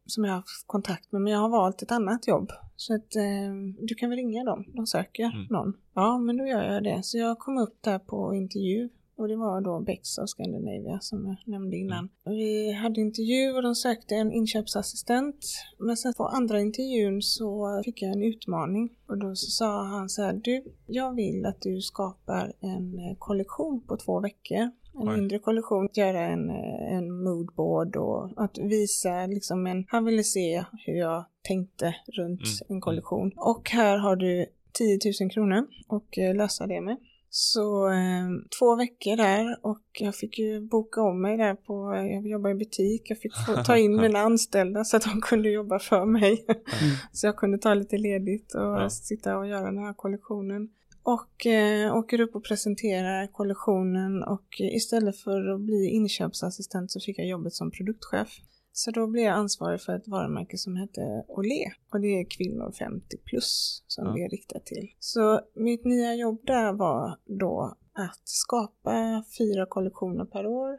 som 0.07 0.23
jag 0.23 0.31
har 0.31 0.37
haft 0.37 0.67
kontakt 0.67 1.11
med, 1.11 1.21
men 1.21 1.33
jag 1.33 1.39
har 1.39 1.49
valt 1.49 1.81
ett 1.81 1.91
annat 1.91 2.27
jobb. 2.27 2.51
Så 2.75 2.95
att 2.95 3.15
eh, 3.15 3.53
du 3.87 3.95
kan 3.95 4.09
väl 4.09 4.17
ringa 4.17 4.43
dem, 4.43 4.65
de 4.73 4.87
söker 4.87 5.23
Mm. 5.23 5.45
någon. 5.49 5.73
Ja, 5.93 6.17
men 6.17 6.37
då 6.37 6.45
gör 6.45 6.73
jag 6.73 6.83
det. 6.83 6.99
Så 7.03 7.17
jag 7.17 7.39
kom 7.39 7.57
upp 7.57 7.77
där 7.81 7.99
på 7.99 8.33
intervju 8.35 8.89
och 9.17 9.27
det 9.27 9.35
var 9.35 9.61
då 9.61 9.79
Bex 9.79 10.19
av 10.19 10.25
Scandinavia 10.25 10.99
som 11.01 11.25
jag 11.27 11.37
nämnde 11.53 11.77
innan. 11.77 12.09
Vi 12.25 12.71
hade 12.71 13.01
intervju 13.01 13.51
och 13.51 13.63
de 13.63 13.75
sökte 13.75 14.15
en 14.15 14.31
inköpsassistent. 14.31 15.45
Men 15.77 15.97
sen 15.97 16.13
på 16.13 16.27
andra 16.27 16.59
intervjun 16.59 17.21
så 17.21 17.81
fick 17.85 18.01
jag 18.01 18.11
en 18.11 18.23
utmaning 18.23 18.89
och 19.07 19.17
då 19.17 19.35
så 19.35 19.51
sa 19.51 19.83
han 19.83 20.09
så 20.09 20.21
här, 20.21 20.33
du, 20.33 20.63
jag 20.87 21.15
vill 21.15 21.45
att 21.45 21.61
du 21.61 21.81
skapar 21.81 22.53
en 22.59 22.99
eh, 22.99 23.15
kollektion 23.17 23.81
på 23.87 23.97
två 23.97 24.19
veckor. 24.19 24.71
En 25.01 25.09
Oj. 25.09 25.17
mindre 25.17 25.39
kollektion, 25.39 25.89
göra 25.93 26.27
en, 26.27 26.49
eh, 26.49 26.97
en 26.97 27.23
moodboard 27.23 27.95
och 27.95 28.43
att 28.43 28.57
visa 28.57 29.25
liksom 29.25 29.67
en, 29.67 29.85
han 29.87 30.05
ville 30.05 30.23
se 30.23 30.65
hur 30.85 30.93
jag 30.93 31.25
tänkte 31.41 31.95
runt 32.07 32.41
Mm, 32.41 32.75
en 32.75 32.81
kollektion. 32.81 33.31
Och 33.35 33.69
här 33.69 33.97
har 33.97 34.15
du 34.15 34.45
10 34.73 34.99
000 35.21 35.31
kronor 35.31 35.67
och 35.87 36.17
eh, 36.17 36.35
lösa 36.35 36.67
det 36.67 36.81
med. 36.81 36.97
Så 37.37 37.89
eh, 37.89 38.29
två 38.59 38.75
veckor 38.75 39.17
där 39.17 39.59
och 39.61 39.81
jag 39.99 40.15
fick 40.15 40.39
ju 40.39 40.61
boka 40.61 41.01
om 41.01 41.21
mig 41.21 41.37
där 41.37 41.55
på, 41.55 41.95
jag 41.95 42.27
jobbar 42.27 42.49
i 42.49 42.55
butik, 42.55 43.01
jag 43.09 43.17
fick 43.17 43.31
ta 43.65 43.77
in 43.77 43.95
mina 44.01 44.19
anställda 44.19 44.83
så 44.83 44.97
att 44.97 45.03
de 45.03 45.21
kunde 45.21 45.49
jobba 45.49 45.79
för 45.79 46.05
mig. 46.05 46.45
så 47.11 47.27
jag 47.27 47.35
kunde 47.35 47.57
ta 47.57 47.73
lite 47.73 47.97
ledigt 47.97 48.53
och 48.55 48.61
Ja. 48.61 48.89
sitta 48.89 49.37
och 49.37 49.47
göra 49.47 49.65
den 49.65 49.77
här 49.77 49.93
kollektionen. 49.93 50.69
Och 51.03 51.45
eh, 51.45 51.95
åker 51.95 52.19
upp 52.19 52.35
och 52.35 52.43
presenterar 52.43 53.27
kollektionen 53.27 54.23
och 54.23 54.47
istället 54.59 55.17
för 55.17 55.53
att 55.53 55.61
bli 55.61 55.89
inköpsassistent 55.89 56.91
så 56.91 56.99
fick 56.99 57.19
jag 57.19 57.27
jobbet 57.27 57.53
som 57.53 57.71
produktchef. 57.71 58.29
Så 58.77 58.91
då 58.91 59.07
blev 59.07 59.23
jag 59.23 59.33
ansvarig 59.33 59.81
för 59.81 59.95
ett 59.95 60.07
varumärke 60.07 60.57
som 60.57 60.75
hette 60.75 61.23
Olé 61.27 61.71
och 61.91 62.01
det 62.01 62.19
är 62.19 62.25
kvinnor 62.29 62.71
50 62.79 63.17
plus 63.17 63.83
som 63.87 64.13
det 64.15 64.23
är 64.23 64.29
riktat 64.29 64.65
till. 64.65 64.91
Så 64.99 65.41
mitt 65.55 65.85
nya 65.85 66.15
jobb 66.15 66.41
där 66.45 66.73
var 66.73 67.17
då 67.25 67.75
att 67.93 68.21
skapa 68.23 69.23
fyra 69.37 69.65
kollektioner 69.65 70.25
per 70.25 70.45
år, 70.47 70.77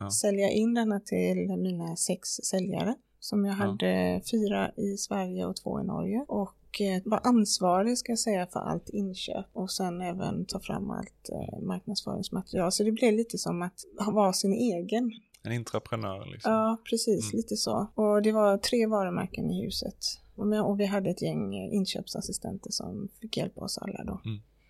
Ja. 0.00 0.10
sälja 0.10 0.50
in 0.50 0.74
denna 0.74 1.00
till 1.00 1.56
mina 1.56 1.96
sex 1.96 2.28
säljare. 2.28 2.94
Som 3.20 3.44
jag 3.44 3.52
Ja. 3.52 3.56
hade 3.56 4.22
fyra 4.30 4.70
i 4.76 4.96
Sverige 4.96 5.46
och 5.46 5.56
två 5.56 5.80
i 5.80 5.84
Norge. 5.84 6.24
Och 6.28 6.80
eh, 6.80 7.02
var 7.04 7.20
ansvarig 7.24 7.98
ska 7.98 8.12
jag 8.12 8.18
säga 8.18 8.46
för 8.46 8.60
allt 8.60 8.88
inköp 8.88 9.46
och 9.52 9.70
sen 9.70 10.00
även 10.00 10.44
ta 10.44 10.60
fram 10.60 10.90
allt 10.90 11.28
eh, 11.32 11.60
marknadsföringsmaterial. 11.62 12.72
Så 12.72 12.82
det 12.84 12.92
blev 12.92 13.12
lite 13.14 13.38
som 13.38 13.62
att 13.62 13.80
vara 14.12 14.32
sin 14.32 14.52
egen. 14.52 15.10
En 15.42 15.52
intraprenör 15.52 16.26
liksom. 16.32 16.52
Ja, 16.52 16.76
precis. 16.90 17.24
Mm. 17.32 17.36
Lite 17.36 17.56
så. 17.56 17.92
Och 17.94 18.22
det 18.22 18.32
var 18.32 18.58
tre 18.58 18.86
varumärken 18.86 19.50
i 19.50 19.64
huset. 19.64 19.96
Och 20.64 20.80
vi 20.80 20.86
hade 20.86 21.10
ett 21.10 21.22
gäng 21.22 21.54
eh, 21.54 21.74
inköpsassistenter 21.74 22.70
som 22.70 23.08
fick 23.20 23.36
hjälpa 23.36 23.60
oss 23.60 23.78
alla 23.78 24.04
då. 24.04 24.20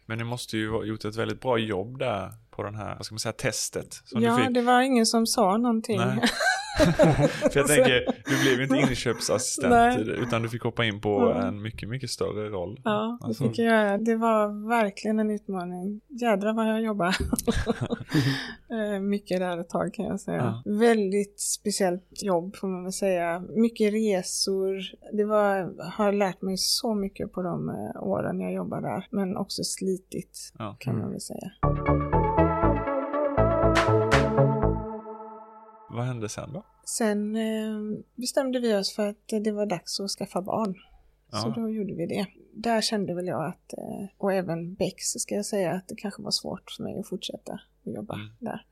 Men 0.07 0.19
ni 0.19 0.25
måste 0.25 0.57
ju 0.57 0.71
ha 0.71 0.85
gjort 0.85 1.05
ett 1.05 1.17
väldigt 1.17 1.41
bra 1.41 1.59
jobb 1.59 1.99
där 1.99 2.33
på 2.51 2.63
den 2.63 2.75
här, 2.75 2.95
vad 2.97 3.05
ska 3.05 3.13
man 3.13 3.19
säga, 3.19 3.33
testet. 3.33 4.03
Som 4.05 4.23
ja, 4.23 4.51
det 4.51 4.63
var 4.63 4.81
ingen 4.81 5.07
som 5.07 5.27
sa 5.27 5.57
någonting. 5.57 6.01
För 7.53 7.59
jag 7.61 7.67
tänker, 7.67 8.15
du 8.25 8.43
blev 8.43 8.57
ju 8.59 8.63
inte 8.63 8.91
inköpsassistent 8.91 9.71
Nej. 9.71 10.17
utan 10.23 10.43
du 10.43 10.49
fick 10.49 10.63
hoppa 10.63 10.85
in 10.85 11.01
på 11.01 11.33
Ja. 11.37 11.43
en 11.43 11.63
mycket, 11.63 11.89
mycket 11.89 12.11
större 12.11 12.49
roll. 12.49 12.81
Ja, 12.85 13.19
det 13.21 13.27
Alltså- 13.27 13.45
fick 13.45 13.59
jag 13.59 13.67
göra. 13.67 13.99
Det 13.99 14.17
var 14.17 14.69
verkligen 14.69 15.19
en 15.19 15.31
utmaning. 15.31 16.01
Jädrar 16.09 16.53
vad 16.53 16.69
jag 16.69 16.83
jobbar. 16.83 17.17
Eh, 18.71 19.01
Mycket 19.01 19.39
där 19.41 19.59
ett 19.59 19.69
tag 19.69 19.95
kan 19.95 20.05
jag 20.05 20.21
säga. 20.21 20.63
Väldigt 20.65 21.41
speciellt 21.41 22.23
jobb 22.23 22.57
får 22.57 22.69
man 22.69 22.83
väl 22.83 22.93
säga. 22.93 23.43
Mycket 23.57 23.93
resor. 23.93 24.77
Det 25.17 25.25
var, 25.25 25.75
har 25.93 26.13
lärt 26.13 26.43
mig 26.43 26.57
så 26.57 26.95
mycket 26.95 27.33
på 27.33 27.43
de 27.43 27.69
eh, 27.69 28.03
åren 28.03 28.41
jag 28.41 28.53
jobbar 28.53 28.81
där. 28.81 29.07
Men 29.11 29.37
också 29.37 29.63
slitigt 29.65 30.39
Ja. 30.59 30.77
kan 30.81 30.99
man 30.99 31.11
väl 31.11 31.21
säga. 31.21 31.51
Vad 35.99 36.07
hände 36.07 36.29
sen 36.29 36.53
då? 36.53 36.65
Sen 36.85 37.37
eh, 37.37 37.99
bestämde 38.15 38.61
vi 38.61 38.75
oss 38.77 38.95
för 38.95 39.07
att 39.07 39.29
det 39.45 39.53
var 39.53 39.67
dags 39.67 40.01
att 40.01 40.11
skaffa 40.11 40.43
barn. 40.43 40.75
Så 41.31 41.49
Ja. 41.49 41.53
då 41.57 41.71
gjorde 41.71 41.95
vi 41.95 42.07
det. 42.07 42.27
Där 42.53 42.81
kände 42.81 43.15
väl 43.15 43.27
jag 43.27 43.47
att, 43.47 43.73
eh, 43.73 44.07
och 44.19 44.33
även 44.33 44.75
Bex 44.75 44.97
ska 45.05 45.35
jag 45.35 45.47
säga, 45.47 45.73
att 45.73 45.89
det 45.89 45.95
kanske 45.95 46.23
var 46.23 46.31
svårt 46.31 46.71
för 46.77 46.83
mig 46.83 46.99
att 46.99 47.09
fortsätta 47.09 47.61
att 47.89 47.95
jobba 47.95 48.15
Mm. 48.15 48.29
där. 48.39 48.65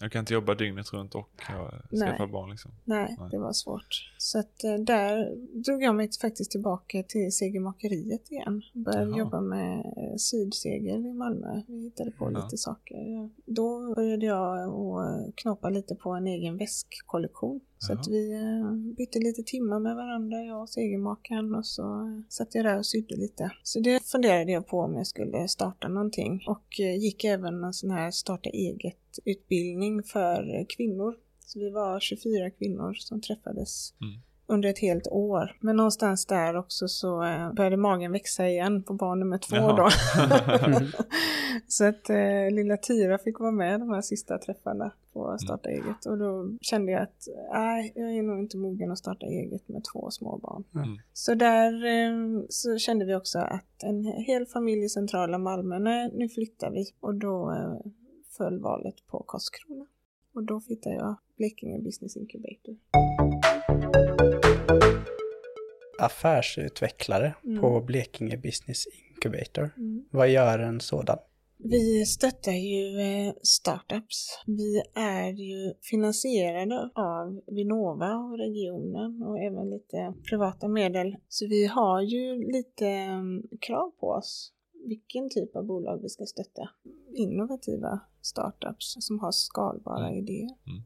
Jag 0.00 0.12
kan 0.12 0.20
inte 0.20 0.34
jobba 0.34 0.54
dygnet 0.54 0.92
runt 0.92 1.14
och 1.14 1.28
ja, 1.48 1.70
skaffa 2.00 2.22
Nej. 2.24 2.32
barn 2.32 2.50
liksom. 2.50 2.70
Nej, 2.84 3.16
Nej. 3.18 3.28
det 3.30 3.38
var 3.38 3.52
svårt. 3.52 4.12
Så 4.18 4.38
att 4.38 4.64
eh, 4.64 4.74
där 4.74 5.36
drog 5.64 5.82
jag 5.82 5.94
mig 5.94 6.10
faktiskt 6.20 6.50
tillbaka 6.50 7.02
till 7.02 7.32
segermakeriet 7.32 8.30
igen. 8.30 8.62
Började 8.74 9.10
Jaha. 9.10 9.18
jobba 9.18 9.40
med 9.40 9.78
eh, 9.78 10.16
sydsegel 10.16 11.06
i 11.06 11.12
Malmö. 11.12 11.62
Vi 11.68 11.82
hittade 11.82 12.10
på 12.10 12.32
Ja. 12.32 12.44
lite 12.44 12.56
saker. 12.56 13.30
Då 13.46 13.94
började 13.94 14.26
jag 14.26 14.58
att 14.68 15.36
knoppa 15.36 15.70
lite 15.70 15.94
på 15.94 16.10
en 16.10 16.26
egen 16.26 16.56
väskkollektion. 16.56 17.60
Så 17.86 17.92
att 17.92 18.08
vi 18.08 18.32
eh, 18.32 18.94
bytte 18.96 19.18
lite 19.18 19.42
timmar 19.42 19.80
med 19.80 19.96
varandra, 19.96 20.42
jag 20.42 20.62
och 20.62 20.68
segermakaren. 20.68 21.54
Och 21.54 21.66
så 21.66 21.82
eh, 21.82 22.20
satt 22.28 22.54
jag 22.54 22.64
där 22.64 22.78
och 22.78 22.86
sydde 22.86 23.16
lite. 23.16 23.50
Så 23.62 23.80
det 23.80 24.04
funderade 24.04 24.52
jag 24.52 24.66
på 24.66 24.80
om 24.80 24.96
jag 24.96 25.06
skulle 25.06 25.48
starta 25.48 25.88
någonting. 25.88 26.44
Och 26.46 26.80
eh, 26.80 26.96
gick 26.96 27.24
även 27.24 27.64
en 27.64 27.72
sån 27.72 27.90
här 27.90 28.10
starta 28.10 28.50
eget-utbildning 28.50 30.02
för 30.02 30.66
kvinnor. 30.68 31.14
Så 31.40 31.58
vi 31.58 31.70
var 31.70 32.00
24 32.00 32.50
kvinnor 32.50 32.94
som 32.94 33.20
träffades 33.20 33.94
Mm. 34.00 34.20
Under 34.52 34.68
ett 34.68 34.78
helt 34.78 35.06
år. 35.06 35.56
Men 35.60 35.76
någonstans 35.76 36.26
där 36.26 36.56
också 36.56 36.88
så 36.88 37.24
eh, 37.24 37.52
började 37.52 37.76
magen 37.76 38.12
växa 38.12 38.48
igen 38.48 38.82
på 38.82 38.94
barn 38.94 39.20
nummer 39.20 39.38
två 39.38 39.56
Jaha. 39.56 39.76
då. 39.76 39.90
så 41.68 41.84
att 41.84 42.10
eh, 42.10 42.50
lilla 42.50 42.76
Tyra 42.76 43.18
fick 43.18 43.38
vara 43.40 43.50
med 43.50 43.80
de 43.80 43.90
här 43.90 44.00
sista 44.00 44.38
träffarna 44.38 44.92
på 45.12 45.36
Starta 45.38 45.68
eget. 45.68 46.06
Och 46.06 46.18
då 46.18 46.48
kände 46.60 46.92
jag 46.92 47.02
att 47.02 47.28
nej, 47.52 47.92
jag 47.94 48.14
är 48.16 48.22
nog 48.22 48.40
inte 48.40 48.56
mogen 48.56 48.92
att 48.92 48.98
starta 48.98 49.26
eget 49.26 49.68
med 49.68 49.84
två 49.92 50.10
små 50.10 50.38
barn. 50.38 50.64
Mm. 50.74 50.98
Så 51.12 51.34
där 51.34 51.84
eh, 51.86 52.42
så 52.48 52.78
kände 52.78 53.04
vi 53.04 53.14
också 53.14 53.38
att 53.38 53.82
en 53.82 54.04
hel 54.04 54.46
familj 54.46 54.84
i 54.84 54.88
centrala 54.88 55.38
Malmö, 55.38 55.78
nej 55.78 56.10
nu 56.14 56.28
flyttar 56.28 56.70
vi. 56.70 56.86
Och 57.00 57.14
då 57.14 57.50
eh, 57.50 57.90
föll 58.36 58.60
valet 58.60 59.06
på 59.06 59.24
Karlskrona. 59.28 59.86
Och 60.34 60.42
då 60.42 60.60
hittade 60.68 60.94
jag 60.94 61.16
Blekinge 61.36 61.78
Business 61.78 62.16
Incubator. 62.16 62.76
Affärsutvecklare 66.02 67.34
Mm. 67.44 67.60
på 67.60 67.80
Blekinge 67.80 68.36
Business 68.36 68.84
Incubator. 69.14 69.70
Mm. 69.76 70.04
Vad 70.10 70.28
gör 70.30 70.58
en 70.58 70.80
sådan? 70.80 71.18
Vi 71.64 72.06
stöttar 72.06 72.52
ju 72.52 73.00
eh, 73.00 73.32
startups. 73.42 74.38
Vi 74.46 74.82
är 74.94 75.32
ju 75.32 75.74
finansierade 75.90 76.90
av 76.94 77.40
Vinnova 77.46 78.14
och 78.16 78.38
regionen 78.38 79.22
och 79.22 79.38
även 79.38 79.70
lite 79.70 80.14
privata 80.30 80.68
medel. 80.68 81.16
Så 81.28 81.46
vi 81.46 81.66
har 81.66 82.00
ju 82.02 82.52
lite 82.52 82.86
mm, 82.86 83.42
krav 83.60 83.90
på 84.00 84.06
oss 84.06 84.52
vilken 84.88 85.30
typ 85.30 85.56
av 85.56 85.64
bolag 85.66 86.02
vi 86.02 86.08
ska 86.08 86.24
stötta. 86.24 86.68
Innovativa 87.14 88.00
startups 88.22 88.96
som 89.00 89.18
har 89.20 89.32
skalbara 89.32 90.06
Mm. 90.08 90.18
idéer. 90.18 90.50
Mm. 90.66 90.82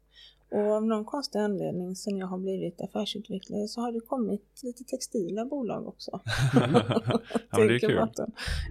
Och 0.50 0.60
av 0.72 0.86
någon 0.86 1.04
konstig 1.04 1.38
anledning 1.38 1.96
sen 1.96 2.16
jag 2.16 2.26
har 2.26 2.38
blivit 2.38 2.80
affärsutvecklare 2.80 3.68
så 3.68 3.80
har 3.80 3.92
det 3.92 4.00
kommit 4.00 4.60
lite 4.62 4.84
textila 4.84 5.44
bolag 5.44 5.88
också. 5.88 6.10
ja, 6.54 7.20
det 7.50 7.74
är 7.74 7.78
kul. 7.78 8.08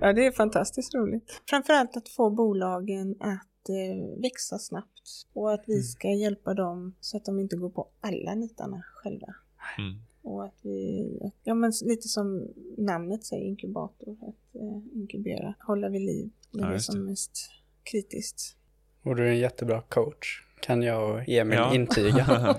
Ja, 0.01 0.13
det 0.13 0.25
är 0.25 0.31
fantastiskt 0.31 0.93
roligt. 0.95 1.41
Framförallt 1.49 1.97
att 1.97 2.09
få 2.09 2.29
bolagen 2.29 3.15
att 3.19 3.69
eh, 3.69 4.21
växa 4.21 4.59
snabbt 4.59 5.27
och 5.33 5.53
att 5.53 5.63
vi 5.67 5.73
Mm. 5.73 5.83
ska 5.83 6.07
hjälpa 6.11 6.53
dem 6.53 6.95
så 6.99 7.17
att 7.17 7.25
de 7.25 7.39
inte 7.39 7.55
går 7.55 7.69
på 7.69 7.87
alla 8.01 8.35
nitarna 8.35 8.83
själva. 8.85 9.35
Mm. 9.77 9.93
Och 10.21 10.45
att 10.45 10.59
vi, 10.61 11.19
ja 11.43 11.53
men 11.53 11.71
lite 11.83 12.07
som 12.07 12.47
namnet 12.77 13.25
säger, 13.25 13.43
inkubator, 13.45 14.11
att 14.21 14.55
eh, 14.61 14.97
inkubera, 14.97 15.53
hålla 15.67 15.89
vid 15.89 16.01
liv 16.01 16.29
Ja, 16.51 16.61
det 16.61 16.67
är 16.67 16.73
just 16.73 16.85
som 16.85 16.95
det. 16.95 17.01
mest 17.09 17.49
kritiskt. 17.91 18.55
Och 19.03 19.15
du 19.15 19.23
är 19.27 19.31
en 19.31 19.37
jättebra 19.39 19.81
coach. 19.81 20.44
Kan 20.65 20.81
jag 20.81 21.09
och 21.11 21.29
Emil 21.29 21.57
Ja. 21.57 21.73
intyga. 21.75 22.25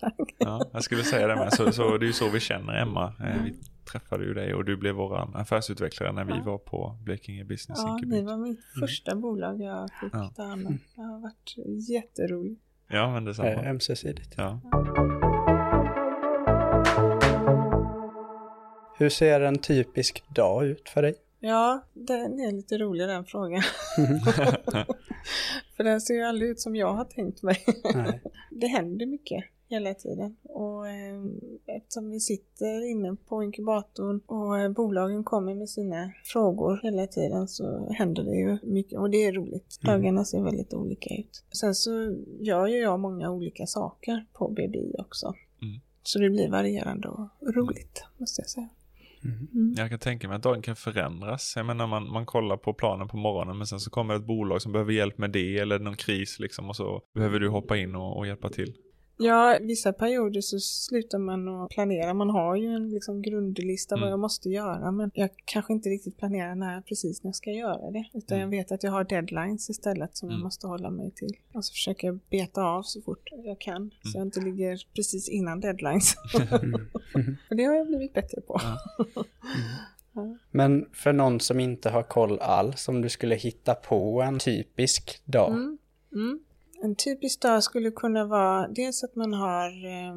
Tack. 0.00 0.14
Ja, 0.38 0.62
jag 0.72 0.82
skulle 0.84 1.02
säga 1.02 1.26
det 1.26 1.36
med. 1.36 1.52
Så, 1.52 1.72
så 1.72 1.96
det 1.98 2.04
är 2.04 2.06
ju 2.06 2.12
så 2.12 2.28
vi 2.28 2.40
känner 2.40 2.82
Emma. 2.82 3.04
Eh, 3.20 3.42
Vi 3.44 3.54
träffade 3.92 4.24
ju 4.24 4.34
dig 4.34 4.54
och 4.54 4.64
du 4.64 4.76
blev 4.76 4.94
vår 4.94 5.36
affärsutvecklare 5.40 6.12
när 6.12 6.24
vi 6.24 6.32
Ja. 6.32 6.42
var 6.44 6.58
på 6.58 6.98
Blekinge 7.04 7.44
Business 7.44 7.78
Ja, 7.82 7.86
ni 7.94 8.02
Incubator. 8.16 8.24
var 8.26 8.36
mitt 8.36 8.60
första 8.80 9.16
bolag 9.16 9.60
jag 9.62 9.88
fick 10.00 10.14
Ja. 10.14 10.32
ta 10.36 10.42
hand 10.42 10.66
om. 10.66 10.78
Det 10.96 11.02
har 11.02 11.20
varit 11.20 11.54
jätteroligt. 11.90 12.60
Ja, 12.88 13.10
men 13.12 13.24
detsamma. 13.24 13.48
Ömsesidigt. 13.48 14.34
Ja. 14.36 14.60
Hur 18.98 19.08
ser 19.08 19.40
en 19.40 19.58
typisk 19.58 20.24
dag 20.34 20.66
ut 20.66 20.88
för 20.88 21.02
dig? 21.02 21.14
Ja, 21.40 21.82
den 21.94 22.40
är 22.40 22.52
lite 22.52 22.78
rolig 22.78 23.08
den 23.08 23.24
frågan. 23.24 23.62
För 25.76 25.84
den 25.84 26.00
ser 26.00 26.14
ju 26.14 26.22
aldrig 26.22 26.50
ut 26.50 26.60
som 26.60 26.76
jag 26.76 26.94
har 26.94 27.04
tänkt 27.04 27.42
mig. 27.42 27.64
Nej. 27.94 28.22
Det 28.50 28.66
händer 28.66 29.06
mycket 29.06 29.44
hela 29.68 29.94
tiden. 29.94 30.36
Och 30.42 30.88
eh, 30.88 31.24
eftersom 31.66 32.10
vi 32.10 32.20
sitter 32.20 32.90
inne 32.90 33.16
på 33.28 33.42
inkubatorn 33.42 34.20
och 34.26 34.58
eh, 34.58 34.70
bolagen 34.70 35.24
kommer 35.24 35.54
med 35.54 35.68
sina 35.68 36.12
frågor 36.24 36.80
hela 36.82 37.06
tiden 37.06 37.48
så 37.48 37.92
händer 37.92 38.22
det 38.22 38.36
ju 38.36 38.58
mycket. 38.62 38.98
Och 38.98 39.10
det 39.10 39.24
är 39.24 39.32
roligt. 39.32 39.78
Mm. 39.82 39.94
Dagarna 39.94 40.24
ser 40.24 40.42
väldigt 40.42 40.74
olika 40.74 41.14
ut. 41.14 41.44
Sen 41.52 41.74
så 41.74 42.16
gör 42.40 42.66
ju 42.66 42.78
jag 42.78 43.00
många 43.00 43.30
olika 43.30 43.66
saker 43.66 44.26
på 44.32 44.48
BBI 44.48 44.94
också. 44.98 45.34
Mm. 45.62 45.80
Så 46.02 46.18
det 46.18 46.30
blir 46.30 46.50
varierande 46.50 47.08
och 47.08 47.28
roligt, 47.54 48.04
måste 48.18 48.42
jag 48.42 48.48
säga. 48.48 48.68
Mm. 49.24 49.74
Jag 49.76 49.90
kan 49.90 49.98
tänka 49.98 50.28
mig 50.28 50.36
att 50.36 50.42
dagen 50.42 50.62
kan 50.62 50.76
förändras. 50.76 51.52
Jag 51.56 51.66
menar 51.66 51.86
man, 51.86 52.12
man 52.12 52.26
kollar 52.26 52.56
på 52.56 52.74
planen 52.74 53.08
på 53.08 53.16
morgonen 53.16 53.58
men 53.58 53.66
sen 53.66 53.80
så 53.80 53.90
kommer 53.90 54.16
ett 54.16 54.26
bolag 54.26 54.62
som 54.62 54.72
behöver 54.72 54.92
hjälp 54.92 55.18
med 55.18 55.30
det 55.30 55.58
eller 55.58 55.78
någon 55.78 55.96
kris 55.96 56.38
liksom 56.40 56.68
och 56.68 56.76
så 56.76 57.02
behöver 57.14 57.40
du 57.40 57.48
hoppa 57.48 57.76
in 57.76 57.94
och, 57.94 58.18
och 58.18 58.26
hjälpa 58.26 58.48
till. 58.48 58.74
Ja, 59.18 59.58
vissa 59.60 59.92
perioder 59.92 60.40
så 60.40 60.58
slutar 60.60 61.18
man 61.18 61.48
att 61.48 61.70
planera. 61.70 62.14
Man 62.14 62.30
har 62.30 62.56
ju 62.56 62.66
en 62.66 62.90
liksom 62.90 63.22
grundlista 63.22 63.94
Mm. 63.94 64.02
vad 64.02 64.12
jag 64.12 64.18
måste 64.18 64.48
göra 64.48 64.90
men 64.92 65.10
jag 65.14 65.30
kanske 65.44 65.72
inte 65.72 65.88
riktigt 65.88 66.16
planerar 66.18 66.54
när 66.54 66.80
precis 66.80 67.22
när 67.22 67.28
jag 67.28 67.34
ska 67.36 67.50
göra 67.50 67.90
det. 67.90 68.04
Utan 68.14 68.38
Mm. 68.38 68.40
jag 68.52 68.58
vet 68.58 68.72
att 68.72 68.82
jag 68.82 68.90
har 68.92 69.04
deadlines 69.04 69.70
istället 69.70 70.16
som 70.16 70.28
jag 70.28 70.34
Mm. 70.34 70.44
måste 70.44 70.66
hålla 70.66 70.90
mig 70.90 71.10
till. 71.10 71.36
Och 71.54 71.64
så 71.64 71.72
försöker 71.72 72.06
jag 72.06 72.18
beta 72.30 72.62
av 72.62 72.82
så 72.82 73.02
fort 73.02 73.28
jag 73.44 73.60
kan 73.60 73.90
så 74.04 74.18
jag 74.18 74.26
inte 74.26 74.40
ligger 74.40 74.86
precis 74.94 75.28
innan 75.28 75.60
deadlines. 75.60 76.14
Mm. 76.62 76.74
Mm. 77.14 77.36
För 77.48 77.54
det 77.54 77.64
har 77.64 77.74
jag 77.74 77.86
blivit 77.86 78.12
bättre 78.14 78.40
på. 78.40 78.60
Men 80.50 80.86
för 80.92 81.12
någon 81.12 81.40
som 81.40 81.60
inte 81.60 81.90
har 81.90 82.02
koll 82.02 82.38
alls, 82.38 82.88
om 82.88 83.00
du 83.02 83.08
skulle 83.08 83.34
hitta 83.34 83.74
på 83.74 84.22
en 84.22 84.38
typisk 84.38 85.22
dag. 85.24 85.76
En 86.82 86.94
typisk 86.94 87.40
dag 87.42 87.62
skulle 87.62 87.90
kunna 87.90 88.24
vara 88.24 88.68
dels 88.68 89.04
att 89.04 89.16
man 89.16 89.32
har 89.32 89.86
eh, 89.86 90.16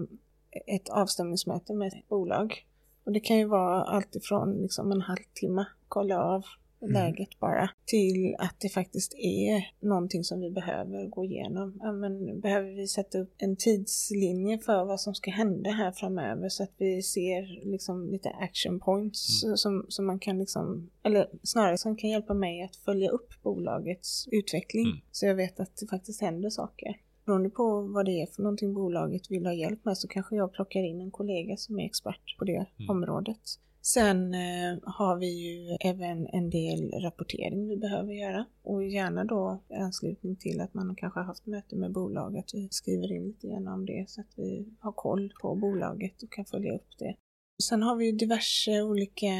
ett 0.75 0.89
avstämningsmöte 0.89 1.73
med 1.73 1.87
ett 1.87 2.09
bolag. 2.09 2.65
Och 3.03 3.11
det 3.11 3.19
kan 3.19 3.37
ju 3.37 3.45
vara 3.45 3.83
allt 3.83 4.15
ifrån 4.15 4.61
liksom 4.61 4.91
en 4.91 5.01
halvtimme, 5.01 5.65
kolla 5.87 6.23
av 6.23 6.45
läget 6.81 7.39
bara, 7.39 7.69
till 7.85 8.35
att 8.39 8.55
det 8.59 8.69
faktiskt 8.69 9.13
är 9.17 9.85
någonting 9.87 10.23
som 10.23 10.39
vi 10.41 10.51
behöver 10.51 11.07
gå 11.07 11.25
igenom. 11.25 11.79
Ja, 11.81 11.91
men 11.91 12.39
behöver 12.39 12.71
vi 12.71 12.87
sätta 12.87 13.19
upp 13.19 13.33
en 13.37 13.55
tidslinje 13.55 14.59
för 14.59 14.85
vad 14.85 15.01
som 15.01 15.15
ska 15.15 15.31
hända 15.31 15.69
här 15.69 15.91
framöver 15.91 16.49
så 16.49 16.63
att 16.63 16.73
vi 16.77 17.01
ser 17.01 17.71
liksom 17.71 18.09
lite 18.11 18.29
action 18.29 18.79
points 18.79 19.43
Mm. 19.43 19.57
som, 19.57 19.85
som 19.89 20.05
man 20.05 20.19
kan 20.19 20.39
liksom, 20.39 20.89
eller 21.03 21.27
snarare 21.43 21.77
som 21.77 21.95
kan 21.95 22.09
hjälpa 22.09 22.33
mig 22.33 22.63
att 22.63 22.75
följa 22.75 23.09
upp 23.09 23.33
bolagets 23.43 24.27
utveckling. 24.31 24.85
Mm. 24.85 24.97
Så 25.11 25.25
jag 25.25 25.35
vet 25.35 25.59
att 25.59 25.77
det 25.77 25.87
faktiskt 25.87 26.21
händer 26.21 26.49
saker. 26.49 26.95
Beroende 27.25 27.49
på 27.49 27.81
vad 27.81 28.05
det 28.05 28.21
är 28.21 28.25
för 28.25 28.41
någonting 28.43 28.73
bolaget 28.73 29.31
vill 29.31 29.45
ha 29.45 29.53
hjälp 29.53 29.85
med 29.85 29.97
så 29.97 30.07
kanske 30.07 30.35
jag 30.35 30.53
plockar 30.53 30.79
in 30.79 31.01
en 31.01 31.11
kollega 31.11 31.57
som 31.57 31.79
är 31.79 31.85
expert 31.85 32.37
på 32.39 32.45
det 32.45 32.65
Mm. 32.79 32.89
området. 32.89 33.39
Sen 33.81 34.33
eh, 34.33 34.77
har 34.83 35.17
vi 35.17 35.27
ju 35.27 35.77
även 35.79 36.27
en 36.27 36.49
del 36.49 36.91
rapportering 36.91 37.67
vi 37.67 37.77
behöver 37.77 38.13
göra 38.13 38.45
och 38.63 38.83
gärna 38.83 39.23
då 39.23 39.63
i 39.69 39.73
anslutning 39.73 40.35
till 40.35 40.61
att 40.61 40.73
man 40.73 40.95
kanske 40.95 41.19
har 41.19 41.25
haft 41.25 41.45
möte 41.45 41.75
med 41.75 41.91
bolaget. 41.91 42.45
Vi 42.53 42.67
skriver 42.71 43.11
in 43.11 43.27
lite 43.27 43.47
grann 43.47 43.67
om 43.67 43.85
det 43.85 44.05
så 44.09 44.21
att 44.21 44.33
vi 44.35 44.65
har 44.79 44.91
koll 44.91 45.33
på 45.41 45.55
bolaget 45.55 46.23
och 46.23 46.31
kan 46.31 46.45
följa 46.45 46.75
upp 46.75 46.97
det. 46.99 47.15
Sen 47.63 47.83
har 47.83 47.95
vi 47.95 48.05
ju 48.05 48.11
diverse 48.11 48.81
olika 48.81 49.33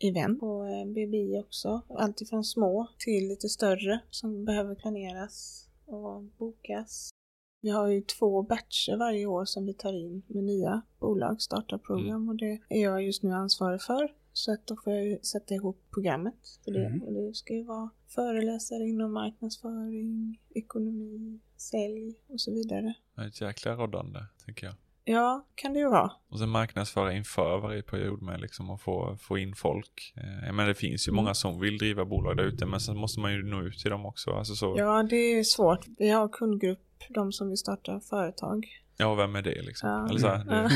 event 0.00 0.40
på 0.40 0.64
eh, 0.64 0.86
BBI 0.86 1.38
också. 1.38 1.82
Allt 1.88 2.20
ifrån 2.20 2.44
små 2.44 2.88
till 2.98 3.28
lite 3.28 3.48
större 3.48 4.00
som 4.10 4.44
behöver 4.44 4.74
planeras 4.74 5.68
och 5.86 6.22
bokas. 6.22 7.10
Vi 7.60 7.70
har 7.70 7.88
ju 7.88 8.00
två 8.00 8.42
batcher 8.42 8.96
varje 8.96 9.26
år 9.26 9.44
som 9.44 9.66
vi 9.66 9.74
tar 9.74 9.92
in 9.92 10.22
med 10.26 10.44
nya 10.44 10.82
bolag, 10.98 11.42
startarprogram 11.42 12.28
och 12.28 12.36
det 12.36 12.60
är 12.68 12.82
jag 12.82 13.02
just 13.02 13.22
nu 13.22 13.32
ansvarig 13.32 13.82
för. 13.82 14.08
Så 14.32 14.52
att 14.52 14.66
då 14.66 14.76
får 14.76 14.92
jag 14.92 15.04
ju 15.06 15.18
sätta 15.22 15.54
ihop 15.54 15.82
programmet 15.94 16.58
för 16.64 16.70
det. 16.72 16.86
Mm. 16.86 17.02
Och 17.02 17.12
det 17.12 17.34
ska 17.34 17.54
ju 17.54 17.64
vara 17.64 17.90
föreläsare 18.08 18.84
inom 18.88 19.12
marknadsföring, 19.12 20.40
ekonomi, 20.54 21.40
sälj 21.56 22.14
och 22.26 22.40
så 22.40 22.54
vidare. 22.54 22.94
Det 23.14 23.22
är 23.22 23.26
Ett 23.26 23.40
jäkla 23.40 23.72
roddande, 23.72 24.18
tänker 24.44 24.66
jag. 24.66 24.74
Ja, 25.08 25.46
kan 25.54 25.72
det 25.72 25.78
ju 25.78 25.88
vara. 25.88 26.10
Och 26.28 26.38
sen 26.38 26.48
marknadsföra 26.48 27.12
inför 27.12 27.58
varje 27.60 27.82
period 27.82 28.22
med 28.22 28.40
liksom 28.40 28.70
att 28.70 28.80
få, 28.80 29.16
få 29.20 29.38
in 29.38 29.54
folk. 29.54 30.14
Eh, 30.16 30.52
men 30.52 30.66
det 30.68 30.74
finns 30.74 31.08
ju 31.08 31.10
Mm. 31.10 31.16
många 31.24 31.34
som 31.34 31.60
vill 31.60 31.78
driva 31.78 32.04
bolag 32.04 32.36
där 32.36 32.44
ute 32.44 32.66
men 32.66 32.80
sen 32.80 32.96
måste 32.96 33.20
man 33.20 33.32
ju 33.32 33.42
nå 33.42 33.62
ut 33.62 33.78
till 33.78 33.90
dem 33.90 34.06
också. 34.06 34.30
Alltså 34.30 34.54
så, 34.54 34.74
ja. 34.78 34.84
Ja, 34.96 35.02
det 35.02 35.16
är 35.16 35.42
svårt. 35.42 35.86
Vi 35.98 36.08
har 36.10 36.28
kundgrupp, 36.28 36.80
de 37.10 37.32
som 37.32 37.48
vill 37.48 37.58
starta 37.58 38.00
företag. 38.00 38.66
vem 38.98 39.36
är 39.36 39.42
det 39.42 39.62
liksom? 39.62 39.88
Ja. 39.90 40.08
Eller 40.08 40.20
så 40.20 40.28
här, 40.28 40.44
det, 40.44 40.70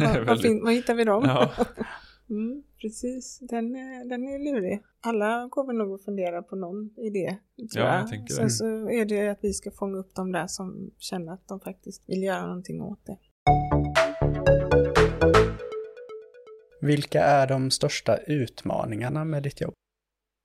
Ja. 0.16 0.24
väldigt- 0.24 0.42
fin, 0.42 0.64
var 0.64 0.70
hittar 0.72 0.94
vi 0.94 1.04
dem? 1.04 1.22
Ja. 1.26 1.50
Mm, 2.30 2.62
precis, 2.80 3.38
den, 3.40 3.76
är- 3.76 4.08
den 4.08 4.22
är 4.24 4.38
lurig. 4.52 4.82
Alla 5.00 5.48
kommer 5.50 5.72
nog 5.72 5.94
att 5.94 6.04
fundera 6.04 6.42
på 6.42 6.56
någon 6.56 6.90
idé. 6.96 7.36
tror 7.74 7.84
Ja, 7.84 7.98
jag 7.98 8.08
tänker 8.08 8.34
Sen 8.34 8.44
det. 8.44 8.50
så 8.50 8.90
är 8.90 9.04
det 9.04 9.28
att 9.28 9.38
vi 9.42 9.52
ska 9.52 9.70
fånga 9.70 9.98
upp 9.98 10.14
de 10.14 10.32
där 10.32 10.46
som 10.46 10.90
känner 10.98 11.32
att 11.32 11.48
de 11.48 11.60
faktiskt 11.60 12.02
vill 12.08 12.22
göra 12.22 12.46
någonting 12.46 12.80
åt 12.82 13.06
det. 13.06 13.16
Vilka 16.82 17.24
är 17.24 17.46
de 17.46 17.70
största 17.70 18.16
utmaningarna 18.16 19.24
med 19.24 19.42
ditt 19.42 19.60
jobb? 19.60 19.74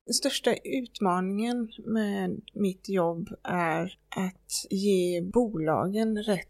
Den 0.05 0.13
största 0.13 0.53
utmaningen 0.63 1.71
med 1.85 2.41
mitt 2.53 2.89
jobb 2.89 3.29
är 3.43 3.97
att 4.09 4.51
ge 4.69 5.21
bolagen 5.21 6.17
rätt 6.23 6.47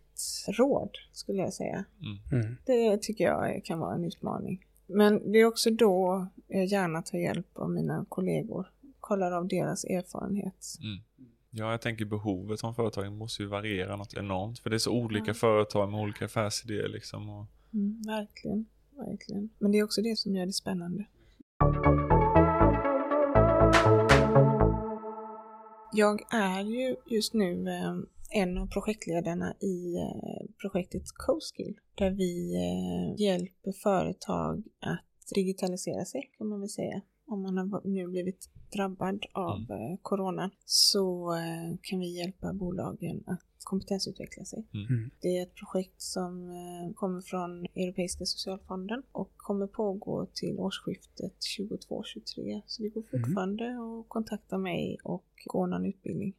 råd, 0.47 0.89
skulle 1.11 1.41
jag 1.41 1.53
säga. 1.53 1.85
mm. 2.31 2.41
Mm. 2.43 2.57
Det 2.65 3.01
tycker 3.01 3.23
jag 3.23 3.65
kan 3.65 3.79
vara 3.79 3.95
en 3.95 4.03
utmaning. 4.05 4.65
Men 4.87 5.31
det 5.31 5.37
är 5.39 5.45
också 5.45 5.69
då 5.71 6.27
jag 6.47 6.65
gärna 6.65 7.01
tar 7.01 7.17
hjälp 7.17 7.57
av 7.57 7.69
mina 7.69 8.05
kollegor. 8.09 8.71
Kollar 8.99 9.31
av 9.31 9.47
deras 9.47 9.83
erfarenhet. 9.85 10.65
Mm. 10.83 11.03
Ja, 11.49 11.71
jag 11.71 11.81
tänker 11.81 12.05
behovet 12.05 12.61
från 12.61 12.75
företagen 12.75 13.17
måste 13.17 13.43
ju 13.43 13.49
variera 13.49 13.95
något 13.95 14.13
enormt. 14.13 14.59
För 14.59 14.69
det 14.69 14.75
är 14.75 14.79
så 14.79 14.91
olika 14.93 15.27
Ja. 15.29 15.33
företag 15.33 15.91
med 15.91 15.99
olika 15.99 16.25
affärsidéer 16.25 16.87
liksom. 16.87 17.29
Och, 17.29 17.45
Mm, 17.73 18.01
verkligen, 18.07 18.65
verkligen. 19.09 19.49
Men 19.59 19.71
det 19.71 19.77
är 19.77 19.83
också 19.83 20.01
det 20.01 20.17
som 20.17 20.35
gör 20.35 20.45
det 20.45 20.53
spännande. 20.53 21.05
Jag 25.93 26.33
är 26.33 26.61
ju 26.61 26.95
just 27.05 27.33
nu 27.33 27.69
eh, 27.69 27.95
en 28.41 28.57
av 28.57 28.67
projektledarna 28.67 29.53
i 29.59 29.95
eh, 29.95 30.45
projektet 30.61 31.03
CoSkill 31.13 31.79
där 31.95 32.11
vi 32.11 32.55
eh, 32.55 33.21
hjälper 33.21 33.71
företag 33.71 34.63
att 34.79 35.35
digitalisera 35.35 36.05
sig 36.05 36.31
kan 36.37 36.47
man 36.47 36.59
väl 36.59 36.69
säga. 36.69 37.01
Om 37.27 37.41
man 37.41 37.57
har 37.57 37.81
nu 37.87 38.07
blivit 38.07 38.49
drabbad 38.75 39.25
av 39.31 39.59
eh, 39.71 39.97
corona 40.01 40.51
så 40.65 41.33
eh, 41.35 41.77
kan 41.81 41.99
vi 41.99 42.17
hjälpa 42.17 42.53
bolagen 42.53 43.23
att 43.27 43.41
kompetensutveckla 43.63 44.45
sig. 44.45 44.65
Mm. 44.73 45.09
Det 45.21 45.37
är 45.37 45.43
ett 45.43 45.55
projekt 45.55 46.01
som 46.01 46.49
eh, 46.49 46.93
kommer 46.95 47.21
från 47.21 47.65
Europeiska 47.65 48.25
socialfonden 48.25 49.03
och 49.11 49.31
kommer 49.37 49.67
pågå 49.67 50.25
till 50.33 50.59
årsskiftet 50.59 51.33
22-23. 51.59 52.61
Så 52.65 52.81
det 52.83 52.89
går 52.89 53.03
fortfarande 53.11 53.65
att 53.65 54.09
kontakta 54.09 54.57
mig 54.57 54.97
och 55.03 55.25
gå 55.45 55.65
någon 55.67 55.85
utbildning. 55.85 56.33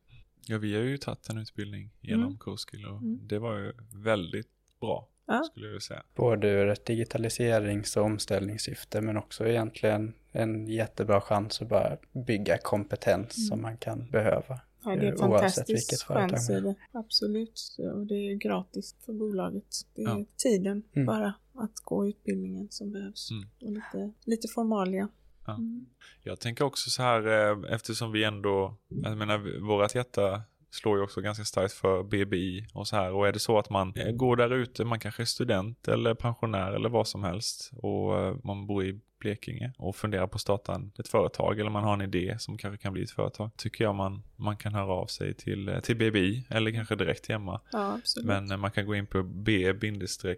ja, 0.46 0.58
vi 0.58 0.74
har 0.74 0.82
ju 0.82 0.98
tagit 0.98 1.28
en 1.28 1.38
utbildning 1.38 1.90
genom 2.00 2.24
Mm. 2.26 2.38
CoSkill 2.38 2.84
och 2.86 2.98
Mm. 3.02 3.20
det 3.28 3.38
var 3.38 3.58
ju 3.58 3.72
väldigt 4.04 4.50
bra. 4.80 5.08
Ja. 5.28 5.42
Skulle 5.50 5.66
jag 5.66 5.82
säga. 5.82 6.02
Både 6.14 6.48
ur 6.48 6.68
ett 6.68 6.84
digitaliserings 6.84 7.96
och 7.96 8.04
omställningssyfte 8.04 9.00
men 9.00 9.16
också 9.16 9.46
egentligen 9.48 10.14
en 10.32 10.66
jättebra 10.66 11.20
chans 11.20 11.62
att 11.62 11.68
bara 11.68 11.96
bygga 12.26 12.58
kompetens 12.58 13.48
som 13.48 13.62
man 13.62 13.76
kan 13.76 14.10
behöva. 14.10 14.60
Ja, 14.84 14.90
det 14.90 14.90
är 14.90 14.94
en 14.96 15.00
vilket 15.00 15.20
fantastisk 15.20 16.06
chans. 16.06 16.50
Är 16.50 16.60
det. 16.60 16.74
Absolut. 16.92 17.76
Och 17.94 18.06
det 18.06 18.14
är 18.14 18.34
gratis 18.34 18.96
för 19.06 19.12
bolaget. 19.12 19.64
Det 19.94 20.02
är 20.02 20.08
Ja. 20.08 20.24
tiden 20.36 20.82
Mm. 20.92 21.06
bara 21.06 21.34
att 21.54 21.80
gå 21.84 22.06
utbildningen 22.08 22.68
som 22.70 22.92
behövs. 22.92 23.30
Mm. 23.30 23.48
Och 23.62 23.70
lite, 23.72 24.12
lite 24.24 24.48
formalia. 24.48 25.08
Ja. 25.46 25.54
Mm. 25.54 25.86
Jag 26.22 26.40
tänker 26.40 26.64
också 26.64 26.90
så 26.90 27.02
här 27.02 27.26
eh, 27.50 27.74
eftersom 27.74 28.12
vi 28.12 28.24
ändå, 28.24 28.74
jag 28.88 29.16
menar 29.18 29.60
vårat 29.68 29.94
hjärta 29.94 30.42
slår 30.70 30.98
ju 30.98 31.04
också 31.04 31.20
ganska 31.20 31.44
starkt 31.44 31.74
för 31.74 32.02
BBI 32.02 32.66
och 32.72 32.88
så 32.88 32.96
här. 32.96 33.12
Och 33.12 33.28
är 33.28 33.32
det 33.32 33.38
så 33.38 33.58
att 33.58 33.70
man 33.70 33.92
eh, 33.96 34.12
går 34.12 34.36
där 34.36 34.54
ute, 34.54 34.84
man 34.84 35.00
kanske 35.00 35.22
är 35.22 35.26
student 35.26 35.88
eller 35.88 36.14
pensionär 36.14 36.72
eller 36.72 36.88
vad 36.88 37.08
som 37.08 37.24
helst 37.24 37.70
och 37.76 38.20
eh, 38.20 38.36
man 38.44 38.66
bor 38.66 38.84
i 38.84 39.00
Blekinge 39.20 39.72
och 39.78 39.96
funderar 39.96 40.26
på 40.26 40.34
att 40.34 40.40
starta 40.40 40.82
ett 40.98 41.08
företag 41.08 41.60
eller 41.60 41.70
man 41.70 41.84
har 41.84 41.94
en 41.94 42.02
idé 42.02 42.36
som 42.38 42.58
kanske 42.58 42.82
kan 42.82 42.92
bli 42.92 43.02
ett 43.02 43.10
företag. 43.10 43.50
Tycker 43.56 43.84
jag 43.84 43.94
man, 43.94 44.22
man 44.36 44.56
kan 44.56 44.74
höra 44.74 44.92
av 44.92 45.06
sig 45.06 45.34
till, 45.34 45.68
eh, 45.68 45.80
till 45.80 45.96
BBI 45.96 46.46
eller 46.48 46.70
kanske 46.70 46.96
direkt 46.96 47.24
till 47.24 47.34
Emma. 47.34 47.60
Ja, 47.72 47.94
absolut. 47.94 48.26
Men 48.26 48.60
man 48.60 48.70
kan 48.70 48.86
gå 48.86 48.94
in 48.94 49.06
på 49.06 49.22
b-b-i.se 49.22 50.28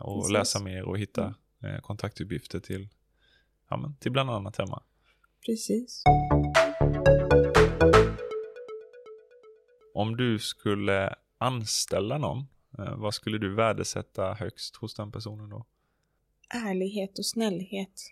och 0.00 0.22
Precis. 0.22 0.32
läsa 0.32 0.60
mer 0.60 0.82
och 0.82 0.98
hitta 0.98 1.34
eh, 1.62 1.80
kontaktuppgifter 1.80 2.60
till, 2.60 2.88
ja, 3.68 3.76
men, 3.76 3.96
till 3.96 4.12
bland 4.12 4.30
annat 4.30 4.58
Emma. 4.58 4.82
Precis. 5.46 6.02
Om 9.96 10.16
du 10.16 10.38
skulle 10.38 11.14
anställa 11.38 12.18
någon, 12.18 12.38
eh, 12.78 12.96
vad 12.96 13.14
skulle 13.14 13.38
du 13.38 13.54
värdesätta 13.54 14.34
högst 14.34 14.76
hos 14.76 14.94
den 14.94 15.12
personen 15.12 15.50
då? 15.50 15.64
Ärlighet 16.54 17.18
och 17.18 17.26
snällhet. 17.26 18.02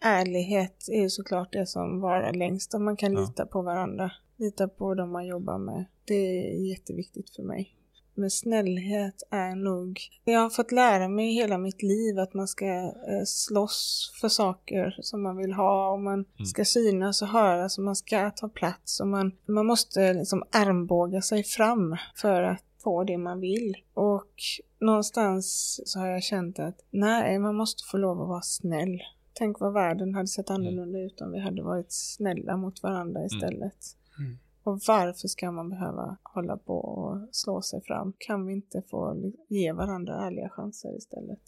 Ärlighet 0.00 0.88
är 0.88 1.00
ju 1.02 1.10
såklart 1.10 1.52
det 1.52 1.66
som 1.66 2.00
varar 2.00 2.32
längst. 2.32 2.74
Om 2.74 2.84
man 2.84 2.96
kan 2.96 3.12
Ja. 3.12 3.20
lita 3.20 3.46
på 3.46 3.62
varandra. 3.62 4.12
Lita 4.36 4.68
på 4.68 4.94
dem 4.94 5.10
man 5.10 5.26
jobbar 5.26 5.58
med. 5.58 5.84
Det 6.04 6.14
är 6.14 6.68
jätteviktigt 6.70 7.30
för 7.30 7.42
mig. 7.42 7.76
Men 8.14 8.30
snällhet 8.30 9.22
är 9.30 9.54
nog... 9.54 10.00
Jag 10.24 10.40
har 10.40 10.50
fått 10.50 10.72
lära 10.72 11.08
mig 11.08 11.34
hela 11.34 11.58
mitt 11.58 11.82
liv 11.82 12.18
att 12.18 12.34
man 12.34 12.48
ska 12.48 12.66
eh, 12.66 13.24
slåss 13.26 14.12
för 14.20 14.28
saker 14.28 14.96
som 15.00 15.22
man 15.22 15.36
vill 15.36 15.52
ha 15.52 15.90
och 15.92 16.00
man 16.00 16.24
ska 16.46 16.64
synas 16.64 17.22
och 17.22 17.28
höras 17.28 17.78
och 17.78 17.84
man 17.84 17.96
ska 17.96 18.30
ta 18.30 18.48
plats 18.48 19.00
och 19.00 19.08
man, 19.08 19.32
man 19.46 19.66
måste 19.66 20.12
liksom 20.12 20.42
armbåga 20.50 21.22
sig 21.22 21.44
fram 21.44 21.96
för 22.16 22.42
att 22.42 22.64
få 22.82 23.04
det 23.04 23.18
man 23.18 23.40
vill. 23.40 23.76
Och 23.94 24.32
någonstans 24.80 25.80
så 25.84 25.98
har 25.98 26.06
jag 26.06 26.22
känt 26.22 26.58
att 26.58 26.84
nej, 26.90 27.38
man 27.38 27.54
måste 27.54 27.82
få 27.90 27.96
lov 27.96 28.22
att 28.22 28.28
vara 28.28 28.42
snäll. 28.42 29.02
Tänk 29.34 29.60
vad 29.60 29.72
världen 29.72 30.14
hade 30.14 30.26
sett 30.26 30.50
annorlunda 30.50 30.98
ut 30.98 31.20
om 31.20 31.32
vi 31.32 31.40
hade 31.40 31.62
varit 31.62 31.92
snälla 31.92 32.56
mot 32.56 32.82
varandra 32.82 33.24
istället. 33.24 33.96
Mm. 34.18 34.38
Och 34.64 34.80
varför 34.88 35.28
ska 35.28 35.50
man 35.50 35.68
behöva 35.68 36.16
hålla 36.22 36.56
på 36.56 36.74
och 36.74 37.28
slå 37.32 37.62
sig 37.62 37.82
fram? 37.82 38.12
Kan 38.18 38.46
vi 38.46 38.52
inte 38.52 38.82
få 38.90 39.16
ge 39.48 39.72
varandra 39.72 40.26
ärliga 40.26 40.48
chanser 40.48 40.96
istället? 40.96 41.40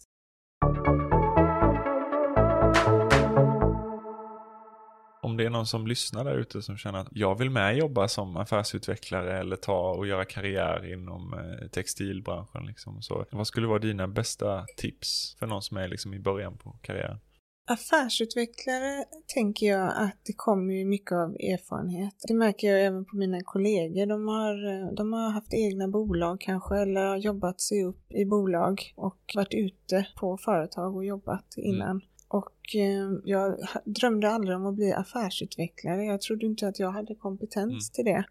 Om 5.21 5.37
det 5.37 5.45
är 5.45 5.49
någon 5.49 5.65
som 5.65 5.87
lyssnar 5.87 6.23
där 6.23 6.37
ute 6.37 6.61
som 6.61 6.77
känner 6.77 6.99
att 6.99 7.07
jag 7.11 7.37
vill 7.37 7.49
med 7.49 7.77
jobba 7.77 8.07
som 8.07 8.37
affärsutvecklare 8.37 9.39
eller 9.39 9.55
ta 9.55 9.89
och 9.89 10.07
göra 10.07 10.25
karriär 10.25 10.93
inom 10.93 11.33
eh, 11.33 11.67
textilbranschen. 11.67 12.65
Liksom, 12.65 13.01
så, 13.01 13.25
vad 13.31 13.47
skulle 13.47 13.67
vara 13.67 13.79
dina 13.79 14.07
bästa 14.07 14.65
tips 14.77 15.35
för 15.39 15.47
någon 15.47 15.61
som 15.61 15.77
är 15.77 15.87
liksom 15.87 16.13
i 16.13 16.19
början 16.19 16.57
på 16.57 16.71
karriären? 16.81 17.19
Affärsutvecklare 17.67 19.05
tänker 19.33 19.65
jag 19.65 19.93
att 19.95 20.17
det 20.23 20.33
kommer 20.33 20.73
ju 20.73 20.85
mycket 20.85 21.11
av 21.11 21.29
erfarenhet. 21.29 22.13
Det 22.27 22.33
märker 22.33 22.67
jag 22.67 22.85
även 22.85 23.05
på 23.05 23.15
mina 23.15 23.41
kollegor. 23.43 24.05
De 24.05 24.27
har, 24.27 24.95
de 24.95 25.13
har 25.13 25.29
haft 25.29 25.53
egna 25.53 25.87
bolag 25.87 26.41
kanske 26.41 26.77
eller 26.77 27.05
har 27.05 27.17
jobbat 27.17 27.61
sig 27.61 27.83
upp 27.83 28.11
i 28.11 28.25
bolag 28.25 28.93
och 28.95 29.19
varit 29.35 29.53
ute 29.53 30.07
på 30.19 30.37
företag 30.37 30.95
och 30.95 31.05
jobbat 31.05 31.53
innan. 31.57 31.89
Mm. 31.89 32.01
Och 32.27 32.75
eh, 32.75 33.19
jag 33.23 33.57
drömde 33.85 34.29
aldrig 34.29 34.57
om 34.57 34.65
att 34.65 34.75
bli 34.75 34.93
affärsutvecklare. 34.93 36.03
Jag 36.05 36.21
trodde 36.21 36.45
inte 36.45 36.67
att 36.67 36.79
jag 36.79 36.91
hade 36.91 37.15
kompetens 37.15 37.71
mm. 37.71 37.93
till 37.93 38.05
det. 38.05 38.25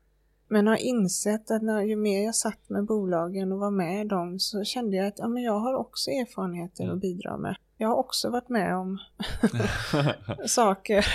Men 0.48 0.66
har 0.66 0.76
insett 0.76 1.50
att 1.50 1.62
när, 1.62 1.82
ju 1.82 1.96
mer 1.96 2.24
jag 2.24 2.34
satt 2.34 2.68
med 2.68 2.84
bolagen 2.84 3.52
och 3.52 3.58
var 3.58 3.70
med 3.70 4.08
dem 4.08 4.38
så 4.38 4.64
kände 4.64 4.96
jag 4.96 5.06
att 5.06 5.18
ja, 5.18 5.28
men 5.28 5.42
jag 5.42 5.58
har 5.58 5.74
också 5.74 6.10
erfarenheter 6.10 6.88
att 6.88 7.00
bidra 7.00 7.36
med. 7.36 7.56
Jag 7.76 7.88
har 7.88 7.96
också 7.96 8.30
varit 8.30 8.48
med 8.48 8.76
om 8.76 8.98
saker 10.46 11.06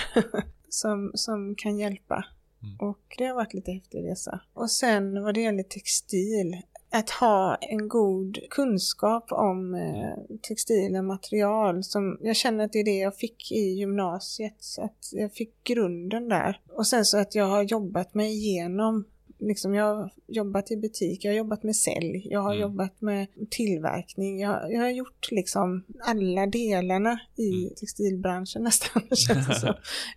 som, 0.70 1.12
som 1.14 1.56
kan 1.56 1.78
hjälpa. 1.78 2.26
Mm. 2.64 2.78
Och 2.80 3.16
det 3.18 3.26
har 3.26 3.36
varit 3.36 3.54
lite 3.54 3.72
häftig 3.72 4.04
resa. 4.04 4.40
Och 4.54 4.72
sen 4.72 5.24
vad 5.24 5.34
det 5.34 5.42
gäller 5.42 5.64
textil, 5.64 6.62
att 6.92 7.10
ha 7.10 7.56
en 7.56 7.88
god 7.88 8.38
kunskap 8.50 9.32
om 9.32 9.76
eh, 9.76 10.38
textil 10.42 10.96
och 10.96 11.06
material. 11.06 11.84
Som, 11.84 12.18
jag 12.22 12.36
känner 12.36 12.66
att 12.66 12.74
det 12.74 12.80
är 12.80 12.86
det 12.86 12.98
jag 12.98 13.16
fick 13.16 13.52
i 13.52 13.60
gymnasiet. 13.60 14.56
Så 14.60 14.82
att 14.82 15.10
jag 15.12 15.34
fick 15.34 15.64
grunden 15.64 16.30
där. 16.30 16.62
Och 16.70 16.88
sen 16.88 17.06
så 17.06 17.18
att 17.18 17.36
jag 17.36 17.46
har 17.46 17.64
jobbat 17.64 18.14
mig 18.14 18.32
igenom 18.32 19.06
liksom, 19.40 19.74
jag 19.74 19.96
har 19.96 20.12
jobbat 20.28 20.72
i 20.72 20.78
butik, 20.78 21.26
jag 21.26 21.32
har 21.32 21.38
jobbat 21.38 21.64
med 21.64 21.76
sälj, 21.76 22.28
jag 22.30 22.40
har 22.40 22.52
mm. 22.52 22.62
jobbat 22.62 23.02
med 23.02 23.28
tillverkning, 23.50 24.40
jag, 24.40 24.74
jag, 24.74 24.82
har 24.82 24.90
gjort 24.90 25.32
liksom 25.32 25.84
alla 26.00 26.48
delarna 26.48 27.20
i 27.36 27.64
mm. 27.64 27.76
textilbranschen 27.76 28.64
nästan. 28.70 29.04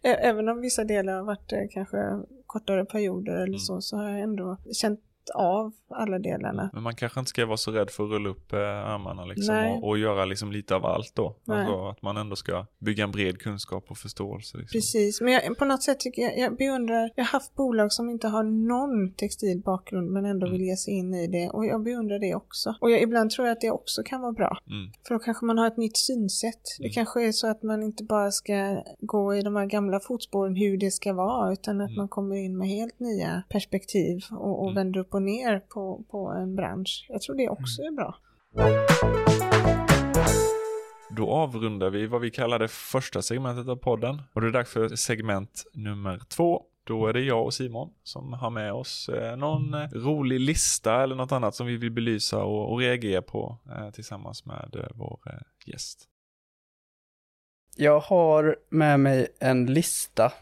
Även 0.02 0.48
om 0.48 0.60
vissa 0.60 0.84
delar 0.84 1.12
har 1.12 1.24
varit 1.24 1.52
eh, 1.52 1.58
kanske 1.70 1.96
kortare 2.46 2.84
perioder 2.84 3.32
eller 3.32 3.46
mm. 3.46 3.58
så, 3.58 3.80
så 3.80 3.96
har 3.96 4.10
jag 4.10 4.20
ändå 4.20 4.56
känt 4.72 5.00
av 5.30 5.72
alla 5.88 6.18
delarna. 6.18 6.70
Men 6.72 6.82
man 6.82 6.94
kanske 6.94 7.20
inte 7.20 7.28
ska 7.28 7.46
vara 7.46 7.56
så 7.56 7.70
rädd 7.70 7.90
för 7.90 8.04
att 8.04 8.10
rulla 8.10 8.28
upp 8.28 8.52
eh, 8.52 8.58
armarna 8.58 9.24
liksom 9.24 9.56
och, 9.56 9.88
och, 9.88 9.98
göra 9.98 10.24
liksom 10.24 10.52
lite 10.52 10.74
av 10.74 10.86
allt 10.86 11.12
då. 11.14 11.36
Alltså 11.46 11.88
att 11.88 12.02
man 12.02 12.16
ändå 12.16 12.36
ska 12.36 12.66
bygga 12.78 13.04
en 13.04 13.10
bred 13.10 13.38
kunskap 13.38 13.90
och 13.90 13.98
förståelse. 13.98 14.58
Liksom. 14.58 14.78
Precis, 14.78 15.20
men 15.20 15.32
jag, 15.32 15.58
på 15.58 15.64
något 15.64 15.82
sätt 15.82 16.00
tycker 16.00 16.22
jag, 16.22 16.38
jag 16.38 16.56
beundrar, 16.56 17.10
jag 17.16 17.24
har 17.24 17.30
haft 17.30 17.54
bolag 17.54 17.92
som 17.92 18.10
inte 18.10 18.28
har 18.28 18.42
någon 18.42 19.14
textil 19.14 19.62
bakgrund 19.64 20.10
men 20.10 20.24
ändå 20.24 20.46
mm. 20.46 20.58
vill 20.58 20.68
ge 20.68 20.76
sig 20.76 20.94
in 20.94 21.14
i 21.14 21.26
det 21.26 21.50
och 21.50 21.66
jag 21.66 21.82
beundrar 21.82 22.18
det 22.18 22.34
också. 22.34 22.74
Och 22.80 22.90
jag, 22.90 23.02
ibland 23.02 23.30
tror 23.30 23.46
jag 23.46 23.52
att 23.52 23.60
det 23.60 23.70
också 23.70 24.02
kan 24.02 24.20
vara 24.20 24.32
bra. 24.32 24.58
Mm. 24.66 24.92
För 25.06 25.14
då 25.14 25.18
kanske 25.18 25.46
man 25.46 25.58
har 25.58 25.66
ett 25.66 25.76
nytt 25.76 25.96
synsätt. 25.96 26.78
Mm. 26.78 26.88
Det 26.88 26.94
kanske 26.94 27.28
är 27.28 27.32
så 27.32 27.50
att 27.50 27.62
man 27.62 27.82
inte 27.82 28.04
bara 28.04 28.30
ska 28.30 28.82
gå 29.00 29.34
i 29.34 29.42
de 29.42 29.56
här 29.56 29.66
gamla 29.66 30.00
fotspåren 30.00 30.56
hur 30.56 30.76
det 30.78 30.90
ska 30.90 31.12
vara 31.12 31.52
utan 31.52 31.80
att 31.80 31.88
mm. 31.88 31.98
man 31.98 32.08
kommer 32.08 32.36
in 32.36 32.58
med 32.58 32.68
helt 32.68 33.00
nya 33.00 33.42
perspektiv 33.48 34.20
och, 34.30 34.60
och 34.60 34.70
mm. 34.70 34.74
vänder 34.74 35.00
upp 35.00 35.11
och 35.14 35.22
ner 35.22 35.58
på, 35.58 36.04
på 36.10 36.28
en 36.28 36.56
bransch. 36.56 37.06
Jag 37.08 37.22
tror 37.22 37.36
det 37.36 37.48
också 37.48 37.82
mm. 37.82 37.94
är 37.94 37.96
bra. 37.96 38.16
Då 41.16 41.30
avrundar 41.30 41.90
vi 41.90 42.06
vad 42.06 42.20
vi 42.20 42.30
kallar 42.30 42.58
det 42.58 42.68
första 42.68 43.22
segmentet 43.22 43.68
av 43.68 43.76
podden. 43.76 44.22
Och 44.32 44.40
det 44.40 44.46
är 44.46 44.52
dags 44.52 44.72
för 44.72 44.96
segment 44.96 45.64
nummer 45.72 46.20
två. 46.28 46.62
Då 46.84 47.06
är 47.06 47.12
det 47.12 47.20
jag 47.20 47.44
och 47.44 47.54
Simon 47.54 47.90
som 48.02 48.32
har 48.32 48.50
med 48.50 48.72
oss 48.72 49.08
eh, 49.08 49.36
någon 49.36 49.74
eh, 49.74 49.88
rolig 49.92 50.40
lista 50.40 51.02
eller 51.02 51.14
något 51.14 51.32
annat 51.32 51.54
som 51.54 51.66
vi 51.66 51.76
vill 51.76 51.90
belysa 51.90 52.44
och, 52.44 52.72
och 52.72 52.78
reagera 52.78 53.22
på 53.22 53.58
eh, 53.70 53.90
tillsammans 53.90 54.44
med 54.46 54.76
eh, 54.76 54.86
vår 54.94 55.20
eh, 55.26 55.32
gäst. 55.66 56.08
Jag 57.76 58.00
har 58.00 58.56
med 58.68 59.00
mig 59.00 59.28
en 59.40 59.66
lista. 59.66 60.32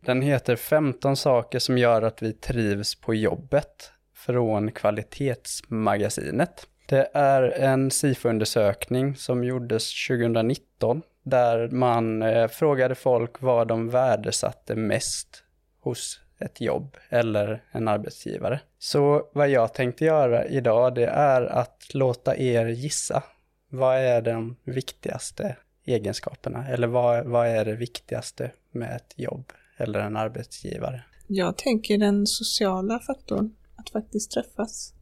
Den 0.00 0.22
heter 0.22 0.56
15 0.56 1.16
saker 1.16 1.58
som 1.58 1.78
gör 1.78 2.02
att 2.02 2.22
vi 2.22 2.32
trivs 2.32 2.94
på 2.94 3.14
jobbet 3.14 3.92
från 4.26 4.72
Kvalitetsmagasinet. 4.72 6.66
Det 6.86 7.10
är 7.12 7.42
en 7.42 7.90
SIFO-undersökning 7.90 9.16
som 9.16 9.44
gjordes 9.44 10.06
2019 10.08 11.02
där 11.22 11.68
man 11.68 12.22
eh, 12.22 12.48
frågade 12.48 12.94
folk 12.94 13.42
vad 13.42 13.68
de 13.68 13.90
värdesatte 13.90 14.74
mest 14.76 15.42
hos 15.80 16.20
ett 16.38 16.60
jobb 16.60 16.96
eller 17.08 17.62
en 17.72 17.88
arbetsgivare. 17.88 18.60
Så 18.78 19.28
vad 19.32 19.48
jag 19.48 19.74
tänkte 19.74 20.04
göra 20.04 20.46
idag 20.46 20.94
det 20.94 21.06
är 21.06 21.42
att 21.42 21.94
låta 21.94 22.36
er 22.36 22.66
gissa. 22.66 23.22
Vad 23.70 23.96
är 23.96 24.22
de 24.22 24.56
viktigaste 24.64 25.56
egenskaperna? 25.84 26.68
Eller 26.68 26.86
vad, 26.86 27.26
vad 27.26 27.46
är 27.46 27.64
det 27.64 27.74
viktigaste 27.74 28.50
med 28.72 28.96
ett 28.96 29.14
jobb 29.16 29.52
eller 29.76 30.00
en 30.00 30.16
arbetsgivare? 30.16 31.02
Jag 31.26 31.56
tänker 31.56 31.98
den 31.98 32.26
sociala 32.26 32.98
faktorn 32.98 33.50
att 33.86 33.92
faktiskt 33.92 34.30
träffas. 34.30 34.94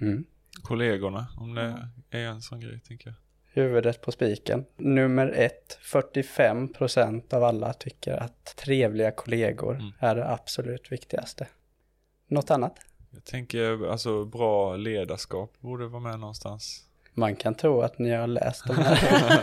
Mm. 0.00 0.24
Kollegorna, 0.62 1.26
om 1.36 1.54
det 1.54 1.88
är 2.10 2.26
en 2.26 2.42
sån 2.42 2.60
grej 2.60 2.80
tänker 2.80 3.06
jag. 3.06 3.16
Huvudet 3.62 4.02
på 4.02 4.12
spiken. 4.12 4.64
Nummer 4.76 5.26
ett, 5.26 5.78
45 5.82 6.72
procent 6.72 7.32
av 7.32 7.44
alla 7.44 7.72
tycker 7.72 8.16
att 8.16 8.56
trevliga 8.56 9.10
kollegor 9.10 9.74
mm. 9.74 9.92
är 9.98 10.14
det 10.14 10.30
absolut 10.30 10.92
viktigaste. 10.92 11.48
Något 12.28 12.50
annat? 12.50 12.78
Jag 13.10 13.24
tänker 13.24 13.90
alltså 13.90 14.24
bra 14.24 14.76
ledarskap 14.76 15.60
borde 15.60 15.86
vara 15.86 16.02
med 16.02 16.20
någonstans. 16.20 16.85
Man 17.18 17.36
kan 17.36 17.54
tro 17.54 17.80
att 17.80 17.98
ni 17.98 18.10
har 18.10 18.26
läst 18.26 18.64
de 18.66 18.76
här 18.76 19.40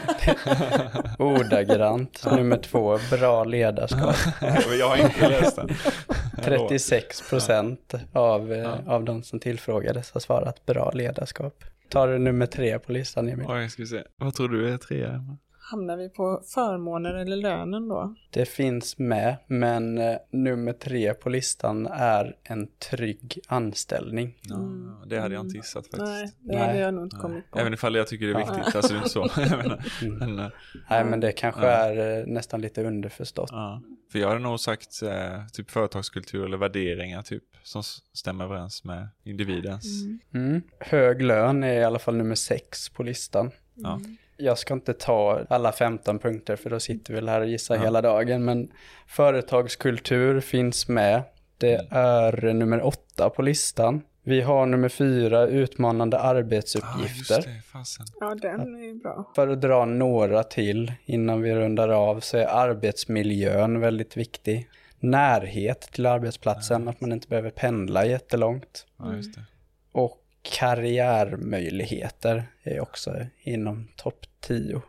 ordagrant. 1.19 2.25
Nummer 2.25 2.57
två, 2.57 2.99
bra 3.11 3.43
ledarskap. 3.43 4.15
jag 4.79 4.89
har 4.89 4.97
inte 4.97 5.29
läst 5.29 5.55
den. 5.55 5.69
36 6.43 7.29
procent 7.29 7.93
av, 8.11 8.51
ja. 8.51 8.77
av 8.87 9.03
de 9.03 9.23
som 9.23 9.39
tillfrågades 9.39 10.11
har 10.11 10.19
svarat 10.19 10.65
bra 10.65 10.91
ledarskap. 10.91 11.63
Tar 11.89 12.07
du 12.07 12.17
nummer 12.17 12.45
tre 12.45 12.79
på 12.79 12.91
listan 12.91 13.29
Emil? 13.29 13.45
Oj, 13.49 13.69
ska 13.69 13.81
vi 13.81 13.87
se. 13.87 14.03
Vad 14.17 14.33
tror 14.33 14.49
du 14.49 14.73
är 14.73 14.77
trea? 14.77 15.37
Hamnar 15.65 15.97
vi 15.97 16.09
på 16.09 16.41
förmåner 16.53 17.13
eller 17.13 17.35
lönen 17.35 17.87
då? 17.87 18.15
Det 18.29 18.45
finns 18.45 18.97
med, 18.97 19.35
men 19.47 19.97
eh, 19.97 20.17
nummer 20.31 20.73
tre 20.73 21.13
på 21.13 21.29
listan 21.29 21.87
är 21.87 22.35
en 22.43 22.67
trygg 22.91 23.39
anställning. 23.47 24.37
Ja, 24.41 24.57
det 25.05 25.19
hade 25.19 25.35
jag 25.35 25.45
inte 25.45 25.57
gissat 25.57 25.87
faktiskt. 25.87 26.01
Nej, 26.01 26.31
det 26.39 26.57
hade 26.57 26.79
jag 26.79 26.93
nog 26.93 27.05
inte 27.05 27.15
kommit 27.15 27.51
på. 27.51 27.59
Även 27.59 27.73
ifall 27.73 27.95
jag 27.95 28.07
tycker 28.07 28.25
det 28.27 28.33
är 28.33 28.55
viktigt, 28.55 28.75
alltså 28.75 28.93
det 28.93 28.97
är 28.97 28.97
inte 28.97 29.09
så. 29.09 29.27
mm. 30.05 30.17
men, 30.17 30.39
eh, 30.39 30.51
Nej, 30.89 31.05
men 31.05 31.19
det 31.19 31.31
kanske 31.31 31.65
ja. 31.65 31.71
är 31.71 32.19
eh, 32.19 32.25
nästan 32.25 32.61
lite 32.61 32.83
underförstått. 32.83 33.49
Ja. 33.51 33.81
För 34.11 34.19
jag 34.19 34.27
hade 34.27 34.39
nog 34.39 34.59
sagt 34.59 35.01
eh, 35.01 35.47
typ 35.53 35.71
företagskultur 35.71 36.45
eller 36.45 36.57
värderingar 36.57 37.21
typ 37.21 37.43
som 37.63 37.83
stämmer 38.13 38.43
överens 38.43 38.83
med 38.83 39.07
individens. 39.23 40.03
Mm. 40.03 40.19
Mm. 40.33 40.61
Hög 40.79 41.21
lön 41.21 41.63
är 41.63 41.73
i 41.73 41.83
alla 41.83 41.99
fall 41.99 42.15
nummer 42.15 42.35
sex 42.35 42.89
på 42.89 43.03
listan. 43.03 43.51
Ja. 43.75 43.93
Mm. 43.93 44.17
Jag 44.37 44.57
ska 44.57 44.73
inte 44.73 44.93
ta 44.93 45.41
alla 45.49 45.71
15 45.71 46.19
punkter 46.19 46.55
för 46.55 46.69
då 46.69 46.79
sitter 46.79 47.13
vi 47.13 47.29
här 47.29 47.41
och 47.41 47.47
gissar 47.47 47.75
ja. 47.75 47.81
hela 47.81 48.01
dagen. 48.01 48.45
Men 48.45 48.71
företagskultur 49.07 50.39
finns 50.39 50.87
med. 50.87 51.23
Det 51.57 51.75
mm. 51.75 51.87
är 51.91 52.53
nummer 52.53 52.85
åtta 52.85 53.29
på 53.29 53.41
listan. 53.41 54.01
Vi 54.25 54.41
har 54.41 54.65
nummer 54.65 54.89
fyra, 54.89 55.47
utmanande 55.47 56.19
arbetsuppgifter. 56.19 57.61
Ah, 57.73 58.35
det, 58.35 58.47
ja, 58.47 58.57
den 58.57 58.75
är 58.75 58.85
ju 58.85 58.93
bra. 58.93 59.31
För 59.35 59.47
att 59.47 59.61
dra 59.61 59.85
några 59.85 60.43
till 60.43 60.93
innan 61.05 61.41
vi 61.41 61.55
rundar 61.55 61.89
av 61.89 62.19
så 62.19 62.37
är 62.37 62.45
arbetsmiljön 62.45 63.79
väldigt 63.79 64.17
viktig. 64.17 64.69
Närhet 64.99 65.81
till 65.81 66.05
arbetsplatsen, 66.05 66.83
ja, 66.83 66.89
att 66.89 67.01
man 67.01 67.11
inte 67.11 67.27
behöver 67.27 67.49
pendla 67.49 68.05
jättelångt. 68.05 68.85
Ja, 68.97 69.15
just 69.15 69.35
det. 69.35 69.41
Och 69.91 70.22
karriärmöjligheter 70.43 72.43
är 72.63 72.79
också 72.79 73.25
inom 73.43 73.87
topp 73.95 74.25
10. 74.39 74.81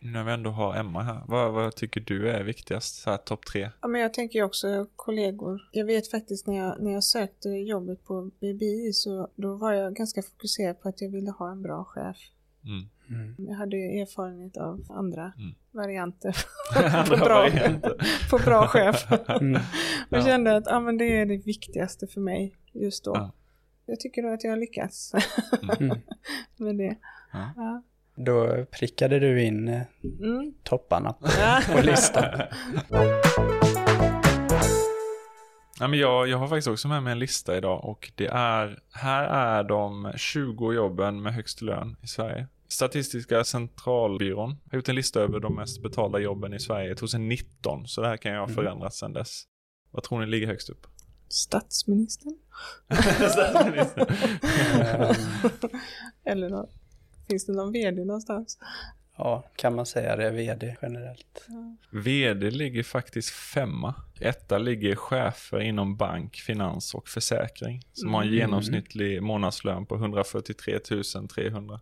När 0.00 0.24
vi 0.24 0.32
ändå 0.32 0.50
har 0.50 0.76
Emma 0.76 1.02
här, 1.02 1.22
vad, 1.26 1.52
vad 1.52 1.74
tycker 1.74 2.00
du 2.00 2.30
är 2.30 2.44
viktigast, 2.44 3.02
så 3.02 3.10
här 3.10 3.16
topp 3.16 3.46
tre? 3.46 3.70
Ja, 3.80 3.88
men 3.88 4.00
jag 4.00 4.14
tänker 4.14 4.38
ju 4.38 4.44
också 4.44 4.86
kollegor. 4.96 5.60
Jag 5.72 5.84
vet 5.84 6.10
faktiskt 6.10 6.46
när 6.46 6.56
jag, 6.56 6.82
när 6.82 6.92
jag 6.92 7.04
sökte 7.04 7.48
jobbet 7.48 8.04
på 8.04 8.30
BBI 8.40 8.92
så 8.92 9.28
då 9.34 9.54
var 9.54 9.72
jag 9.72 9.94
ganska 9.94 10.22
fokuserad 10.22 10.80
på 10.80 10.88
att 10.88 11.00
jag 11.00 11.10
ville 11.10 11.30
ha 11.30 11.50
en 11.50 11.62
bra 11.62 11.84
chef. 11.84 12.16
Mm. 12.64 12.88
Mm. 13.10 13.34
Jag 13.48 13.56
hade 13.56 13.76
ju 13.76 14.00
erfarenhet 14.00 14.56
av 14.56 14.84
andra 14.88 15.32
mm. 15.36 15.54
varianter 15.70 16.36
på, 17.08 17.16
bra, 17.16 17.48
på 18.30 18.38
bra 18.38 18.66
chef. 18.66 19.06
mm. 19.40 19.60
Och 20.10 20.18
ja. 20.18 20.24
kände 20.24 20.56
att 20.56 20.64
ja, 20.66 20.80
men 20.80 20.98
det 20.98 21.04
är 21.04 21.26
det 21.26 21.36
viktigaste 21.36 22.06
för 22.06 22.20
mig 22.20 22.54
just 22.72 23.04
då. 23.04 23.12
Ja. 23.14 23.32
Jag 23.88 24.00
tycker 24.00 24.22
nog 24.22 24.32
att 24.32 24.44
jag 24.44 24.50
har 24.50 24.56
lyckats 24.56 25.12
mm. 25.80 25.98
med 26.56 26.76
det. 26.76 26.96
Ja. 27.32 27.52
Ja. 27.56 27.82
Då 28.16 28.64
prickade 28.64 29.18
du 29.18 29.42
in 29.44 29.68
eh, 29.68 29.82
mm. 30.20 30.54
topparna 30.62 31.12
på, 31.12 31.28
på 31.72 31.80
listan. 31.82 32.24
Ja, 35.80 35.88
men 35.88 35.98
jag, 35.98 36.28
jag 36.28 36.38
har 36.38 36.48
faktiskt 36.48 36.68
också 36.68 36.88
med 36.88 37.02
mig 37.02 37.12
en 37.12 37.18
lista 37.18 37.56
idag 37.56 37.84
och 37.84 38.12
det 38.14 38.26
är, 38.26 38.78
här 38.92 39.24
är 39.24 39.64
de 39.64 40.12
20 40.16 40.72
jobben 40.72 41.22
med 41.22 41.34
högst 41.34 41.62
lön 41.62 41.96
i 42.02 42.06
Sverige. 42.06 42.46
Statistiska 42.68 43.44
centralbyrån 43.44 44.56
har 44.70 44.78
gjort 44.78 44.88
en 44.88 44.94
lista 44.94 45.20
över 45.20 45.40
de 45.40 45.54
mest 45.54 45.82
betalda 45.82 46.18
jobben 46.18 46.54
i 46.54 46.60
Sverige 46.60 46.94
2019, 46.94 47.86
så 47.86 48.00
det 48.00 48.08
här 48.08 48.16
kan 48.16 48.32
ju 48.32 48.38
ha 48.38 48.44
Mm. 48.44 48.54
förändrats 48.56 48.98
sedan 48.98 49.12
dess. 49.12 49.44
Vad 49.90 50.02
tror 50.02 50.20
ni 50.20 50.26
ligger 50.26 50.46
högst 50.46 50.70
upp? 50.70 50.86
Statsministern? 51.28 52.38
Statsministern. 53.30 54.06
Eller 56.24 56.48
nå- 56.48 56.68
finns 57.28 57.46
det 57.46 57.52
någon 57.52 57.72
vd 57.72 58.04
någonstans? 58.04 58.58
ja, 59.16 59.44
kan 59.56 59.74
man 59.74 59.86
säga 59.86 60.16
det, 60.16 60.30
vd 60.30 60.76
generellt. 60.82 61.46
VD 61.90 62.50
ligger 62.50 62.82
faktiskt 62.82 63.30
femma. 63.30 63.94
Etta 64.20 64.58
ligger 64.58 64.96
chefer 64.96 65.60
inom 65.60 65.96
bank, 65.96 66.36
finans 66.36 66.94
och 66.94 67.08
försäkring. 67.08 67.82
Som 67.92 68.14
har 68.14 68.22
en 68.22 68.28
Mm. 68.28 68.38
genomsnittlig 68.38 69.22
månadslön 69.22 69.86
på 69.86 69.94
143 69.96 70.78
300. 70.78 71.80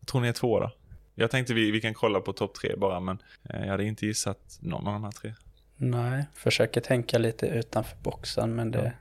Jag 0.00 0.08
tror 0.08 0.20
ni 0.20 0.28
är 0.28 0.32
två 0.32 0.60
då? 0.60 0.70
Jag 1.14 1.30
tänkte 1.30 1.54
vi, 1.54 1.70
vi 1.70 1.80
kan 1.80 1.94
kolla 1.94 2.20
på 2.20 2.32
topp 2.32 2.54
tre 2.54 2.76
bara, 2.76 3.00
men 3.00 3.18
eh, 3.50 3.60
jag 3.60 3.68
hade 3.70 3.84
inte 3.84 4.06
gissat 4.06 4.58
någon 4.60 4.86
av 4.86 4.92
de 4.92 5.04
här 5.04 5.10
tre. 5.12 5.34
Nej, 5.78 6.24
försöker 6.34 6.80
tänka 6.80 7.18
lite 7.18 7.46
utanför 7.46 7.98
boxen, 8.02 8.54
men 8.54 8.70
det... 8.70 8.92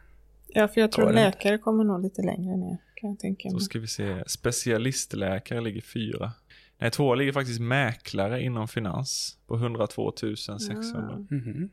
Ja, 0.47 0.67
för 0.67 0.81
jag 0.81 0.91
tror 0.91 1.05
det 1.05 1.11
inte? 1.11 1.23
läkare 1.23 1.57
kommer 1.57 1.83
nog 1.83 2.01
lite 2.01 2.21
längre 2.21 2.57
ner, 2.57 2.77
kan 2.95 3.09
jag 3.09 3.19
tänka 3.19 3.49
Då 3.49 3.55
mig. 3.55 3.61
ska 3.63 3.79
vi 3.79 3.87
se. 3.87 4.23
Specialistläkare 4.27 5.61
ligger 5.61 5.81
fyra. 5.81 6.31
Nej, 6.77 6.91
två 6.91 7.15
ligger 7.15 7.31
faktiskt 7.31 7.59
mäklare 7.59 8.43
inom 8.43 8.67
finans 8.67 9.37
på 9.47 9.55
102 9.55 10.13
600. 10.15 11.13
Ah. 11.13 11.17
Mhm. 11.33 11.69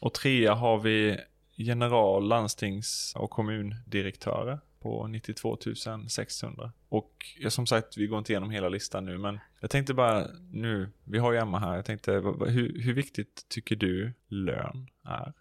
Och 0.00 0.14
trea 0.14 0.54
har 0.54 0.78
vi 0.78 1.18
general, 1.54 2.28
landstings 2.28 3.12
och 3.16 3.30
kommundirektörer 3.30 4.60
på 4.82 5.06
92 5.06 5.56
600. 6.08 6.72
Och 6.88 7.12
som 7.48 7.66
sagt, 7.66 7.96
vi 7.96 8.06
går 8.06 8.18
inte 8.18 8.32
igenom 8.32 8.50
hela 8.50 8.68
listan 8.68 9.04
nu, 9.04 9.18
men 9.18 9.38
jag 9.60 9.70
tänkte 9.70 9.94
bara 9.94 10.26
nu, 10.52 10.90
vi 11.04 11.18
har 11.18 11.32
ju 11.32 11.38
Emma 11.38 11.58
här, 11.58 11.76
jag 11.76 11.84
tänkte, 11.84 12.12
hur, 12.12 12.82
hur 12.82 12.94
viktigt 12.94 13.46
tycker 13.48 13.76
du 13.76 14.12
lön 14.28 14.88
är? 15.04 15.32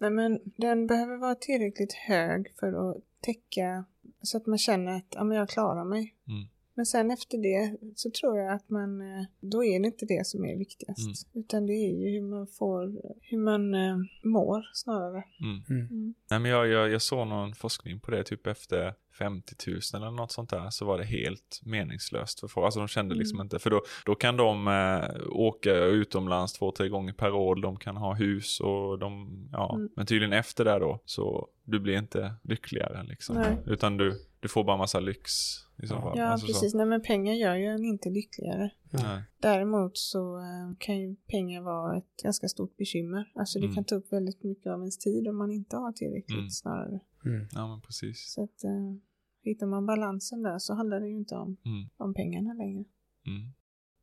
Nej, 0.00 0.10
men 0.10 0.40
den 0.44 0.86
behöver 0.86 1.16
vara 1.16 1.34
tillräckligt 1.34 1.92
hög 1.92 2.54
för 2.60 2.90
att 2.90 2.96
täcka 3.20 3.84
så 4.22 4.36
att 4.36 4.46
man 4.46 4.58
känner 4.58 4.96
att 4.96 5.06
ja, 5.10 5.24
men 5.24 5.36
jag 5.36 5.48
klarar 5.48 5.84
mig. 5.84 6.14
Mm. 6.28 6.48
Men 6.80 6.86
sen 6.86 7.10
efter 7.10 7.38
det 7.38 7.76
så 7.96 8.10
tror 8.10 8.38
jag 8.38 8.52
att 8.54 8.70
man, 8.70 9.00
eh, 9.00 9.24
då 9.40 9.64
är 9.64 9.80
det 9.80 9.86
inte 9.86 10.06
det 10.06 10.26
som 10.26 10.44
är 10.44 10.56
viktigast. 10.56 10.98
Mm. 11.32 11.44
Utan 11.44 11.66
det 11.66 11.72
är 11.72 11.98
ju 11.98 12.08
hur 12.10 12.22
man 12.22 12.46
får, 12.46 13.00
hur 13.20 13.38
man 13.38 13.74
eh, 13.74 13.96
mår 14.24 14.62
snarare. 14.74 15.24
Mm. 15.40 15.62
Mm. 15.70 15.86
Mm. 15.90 16.14
Nej, 16.30 16.40
men 16.40 16.50
jag, 16.50 16.68
jag, 16.68 16.90
jag 16.90 17.02
såg 17.02 17.26
någon 17.26 17.54
forskning 17.54 18.00
på 18.00 18.10
det, 18.10 18.24
typ 18.24 18.46
efter 18.46 18.94
50 19.18 19.54
000 19.66 19.80
eller 19.94 20.10
något 20.10 20.32
sånt 20.32 20.50
där, 20.50 20.70
så 20.70 20.84
var 20.84 20.98
det 20.98 21.04
helt 21.04 21.60
meningslöst 21.64 22.40
för 22.40 22.48
folk. 22.48 22.64
Alltså 22.64 22.80
de 22.80 22.88
kände 22.88 23.14
liksom 23.14 23.36
Mm. 23.36 23.44
inte, 23.44 23.58
för 23.58 23.70
då, 23.70 23.82
då 24.06 24.14
kan 24.14 24.36
de 24.36 24.68
eh, 24.68 25.26
åka 25.30 25.74
utomlands 25.74 26.52
två, 26.52 26.72
tre 26.72 26.88
gånger 26.88 27.12
per 27.12 27.32
år, 27.34 27.56
de 27.56 27.76
kan 27.76 27.96
ha 27.96 28.14
hus 28.14 28.60
och 28.60 28.98
de, 28.98 29.28
ja, 29.52 29.74
Mm. 29.74 29.88
men 29.96 30.06
tydligen 30.06 30.32
efter 30.32 30.64
det 30.64 30.78
då, 30.78 31.00
så 31.04 31.48
du 31.64 31.80
blir 31.80 31.98
inte 31.98 32.34
lyckligare 32.42 33.02
liksom. 33.02 33.36
Nej. 33.36 33.56
Utan 33.66 33.96
du, 33.96 34.14
du 34.40 34.48
får 34.48 34.64
bara 34.64 34.76
massa 34.76 35.00
lyx 35.00 35.30
i 35.82 35.86
så 35.86 35.94
Ja. 35.94 36.00
fall. 36.00 36.18
Ja, 36.18 36.24
Alltså 36.24 36.46
så. 36.46 36.52
precis. 36.52 36.74
Nej, 36.74 36.86
men 36.86 37.02
pengar 37.02 37.34
gör 37.34 37.54
ju 37.54 37.66
en 37.66 37.84
inte 37.84 38.10
lyckligare. 38.10 38.70
Nej. 38.90 39.22
Däremot 39.40 39.98
så 39.98 40.38
eh, 40.38 40.76
kan 40.78 40.98
ju 41.00 41.16
pengar 41.16 41.62
vara 41.62 41.96
ett 41.98 42.16
ganska 42.22 42.48
stort 42.48 42.76
bekymmer. 42.76 43.32
Alltså 43.34 43.58
det 43.58 43.64
Mm. 43.64 43.74
kan 43.74 43.84
ta 43.84 43.94
upp 43.94 44.12
väldigt 44.12 44.44
mycket 44.44 44.66
av 44.66 44.78
ens 44.80 44.98
tid 44.98 45.28
om 45.28 45.36
man 45.36 45.50
inte 45.50 45.76
har 45.76 45.92
tillräckligt 45.92 46.38
Mm. 46.38 46.50
snarare. 46.50 47.00
Mm. 47.24 47.46
Ja, 47.52 47.66
men 47.68 47.80
precis. 47.80 48.32
Så 48.34 48.42
att 48.44 48.64
eh, 48.64 48.94
hittar 49.42 49.66
man 49.66 49.86
balansen 49.86 50.42
där 50.42 50.58
så 50.58 50.74
handlar 50.74 51.00
det 51.00 51.08
ju 51.08 51.16
inte 51.16 51.34
om, 51.34 51.56
Mm. 51.64 51.88
om 51.96 52.14
pengarna 52.14 52.52
längre. 52.52 52.84
Mm. 53.26 53.52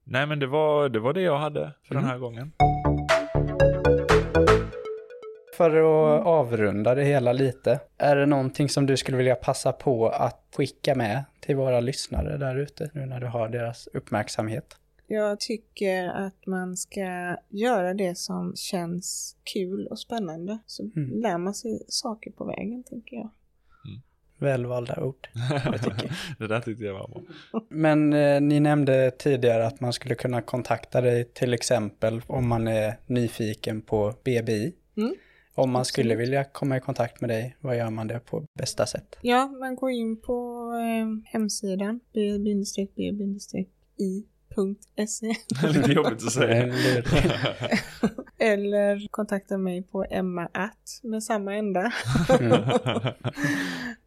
Nej, 0.04 0.28
men 0.28 0.40
det 0.40 0.48
var, 0.48 0.90
det 0.90 1.00
var 1.00 1.14
det 1.14 1.22
jag 1.22 1.40
hade 1.40 1.74
för 1.84 1.96
Mm. 1.96 2.04
den 2.04 2.12
här 2.12 2.20
gången. 2.20 2.52
För 5.58 5.70
att 5.70 6.26
avrunda 6.26 6.96
det 6.96 7.04
hela 7.04 7.34
lite, 7.34 7.80
är 7.98 8.16
det 8.16 8.26
någonting 8.26 8.70
som 8.70 8.86
du 8.86 8.98
skulle 8.98 9.18
vilja 9.18 9.36
passa 9.36 9.72
på 9.72 10.10
att 10.10 10.54
skicka 10.58 10.96
med 10.96 11.24
till 11.40 11.56
våra 11.56 11.80
lyssnare 11.80 12.38
där 12.38 12.56
ute 12.56 12.90
nu 12.94 13.06
när 13.06 13.20
du 13.20 13.28
har 13.28 13.50
deras 13.50 13.88
uppmärksamhet? 13.88 14.76
Jag 15.08 15.40
tycker 15.40 16.08
att 16.08 16.46
man 16.48 16.78
ska 16.78 17.38
göra 17.50 17.94
det 17.94 18.18
som 18.18 18.54
känns 18.56 19.36
kul 19.54 19.88
och 19.88 20.00
spännande. 20.00 20.58
Så 20.66 20.84
Mm. 20.96 21.22
lär 21.22 21.38
man 21.38 21.54
sig 21.54 21.82
saker 21.88 22.32
på 22.32 22.46
vägen, 22.46 22.84
tänker 22.84 23.16
jag. 23.16 23.30
Välvalda 24.40 25.04
ord. 25.04 25.28
Det 26.40 26.48
där 26.48 26.60
tyckte 26.60 26.84
jag 26.84 26.94
var 26.94 27.08
bra. 27.08 27.22
Men 27.70 28.14
eh, 28.14 28.42
ni 28.42 28.60
nämnde 28.60 29.12
tidigare 29.12 29.68
att 29.68 29.80
man 29.80 29.94
skulle 29.94 30.16
kunna 30.16 30.42
kontakta 30.42 31.02
dig 31.02 31.24
till 31.24 31.54
exempel 31.54 32.22
om 32.28 32.48
man 32.48 32.68
är 32.68 32.94
nyfiken 33.06 33.82
på 33.82 34.14
BBI. 34.24 34.74
Mm. 34.98 35.16
Om 35.58 35.72
man 35.72 35.86
skulle 35.86 36.16
vilja 36.16 36.44
komma 36.44 36.78
i 36.78 36.80
kontakt 36.80 37.22
med 37.22 37.30
dig, 37.30 37.56
vad 37.62 37.78
gör 37.78 37.90
man 37.90 38.08
det 38.08 38.20
på 38.20 38.46
bästa 38.54 38.86
sätt? 38.86 39.16
Ja, 39.22 39.48
man 39.48 39.76
går 39.76 39.92
in 39.92 40.22
på 40.22 40.72
eh, 40.74 41.08
hemsidan 41.32 42.00
b-b-i.se 43.98 45.34
Lite 45.74 45.92
jobbigt 45.94 46.24
att 46.24 46.32
säga. 46.32 46.64
Eller- 46.64 47.04
eller 48.40 49.08
kontakta 49.12 49.58
mig 49.58 49.84
på 49.84 50.04
emma 50.10 50.50
at 50.54 51.00
med 51.04 51.24
samma 51.24 51.56
ända. 51.56 51.94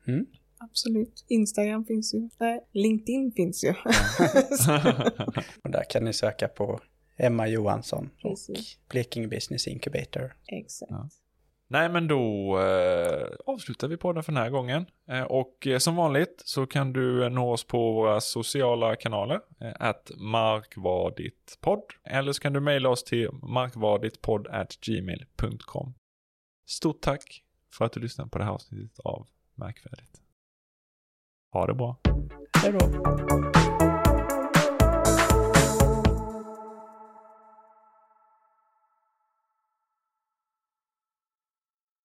Mm. 0.07 0.27
Absolut. 0.59 1.25
Instagram 1.29 1.85
finns 1.85 2.15
ju. 2.15 2.29
Nej, 2.39 2.61
LinkedIn 2.73 3.33
finns 3.33 3.65
ju. 3.65 3.71
Och 5.65 5.71
där 5.71 5.85
kan 5.91 6.05
ni 6.05 6.13
söka 6.13 6.49
på 6.49 6.81
Emma 7.17 7.49
Johansson 7.49 8.11
och 8.25 8.31
Precis. 8.31 8.79
Blekinge 8.89 9.29
Business 9.29 9.67
Incubator. 9.67 10.37
Exakt. 10.47 10.91
Ja. 10.91 11.09
Nej, 11.73 11.89
men 11.89 12.09
då 12.09 12.59
eh, 12.61 13.29
avslutar 13.47 13.89
vi 13.89 13.97
podden 13.97 14.23
för 14.23 14.33
den 14.33 14.43
här 14.43 14.51
gången. 14.51 14.87
Eh, 15.09 15.23
och 15.23 15.67
eh, 15.67 15.79
som 15.79 15.97
vanligt 15.97 16.43
så 16.45 16.67
kan 16.67 16.93
du 16.93 17.25
eh, 17.25 17.31
nå 17.31 17.53
oss 17.53 17.65
på 17.65 17.93
våra 17.93 18.21
sociala 18.21 18.97
kanaler. 18.97 19.41
Eh, 19.61 19.73
att 19.81 20.11
markvarditpodd. 20.17 21.83
Eller 22.05 22.33
så 22.33 22.43
kan 22.43 22.53
du 22.53 22.61
mejla 22.61 22.89
oss 22.89 23.05
till 23.05 23.29
markvarditpodd 23.43 24.49
gmail.com. 24.87 25.95
Stort 26.69 27.01
tack 27.01 27.43
för 27.73 27.85
att 27.85 27.93
du 27.93 28.01
lyssnade 28.01 28.31
på 28.31 28.39
det 28.39 28.45
här 28.45 28.53
avsnittet 28.53 28.99
av 28.99 29.27
Märkvärdigt. 29.55 30.21
Ha 31.53 31.67
det 31.67 31.75
bra. 31.75 31.97
Hej 32.63 32.73
då! 32.73 33.80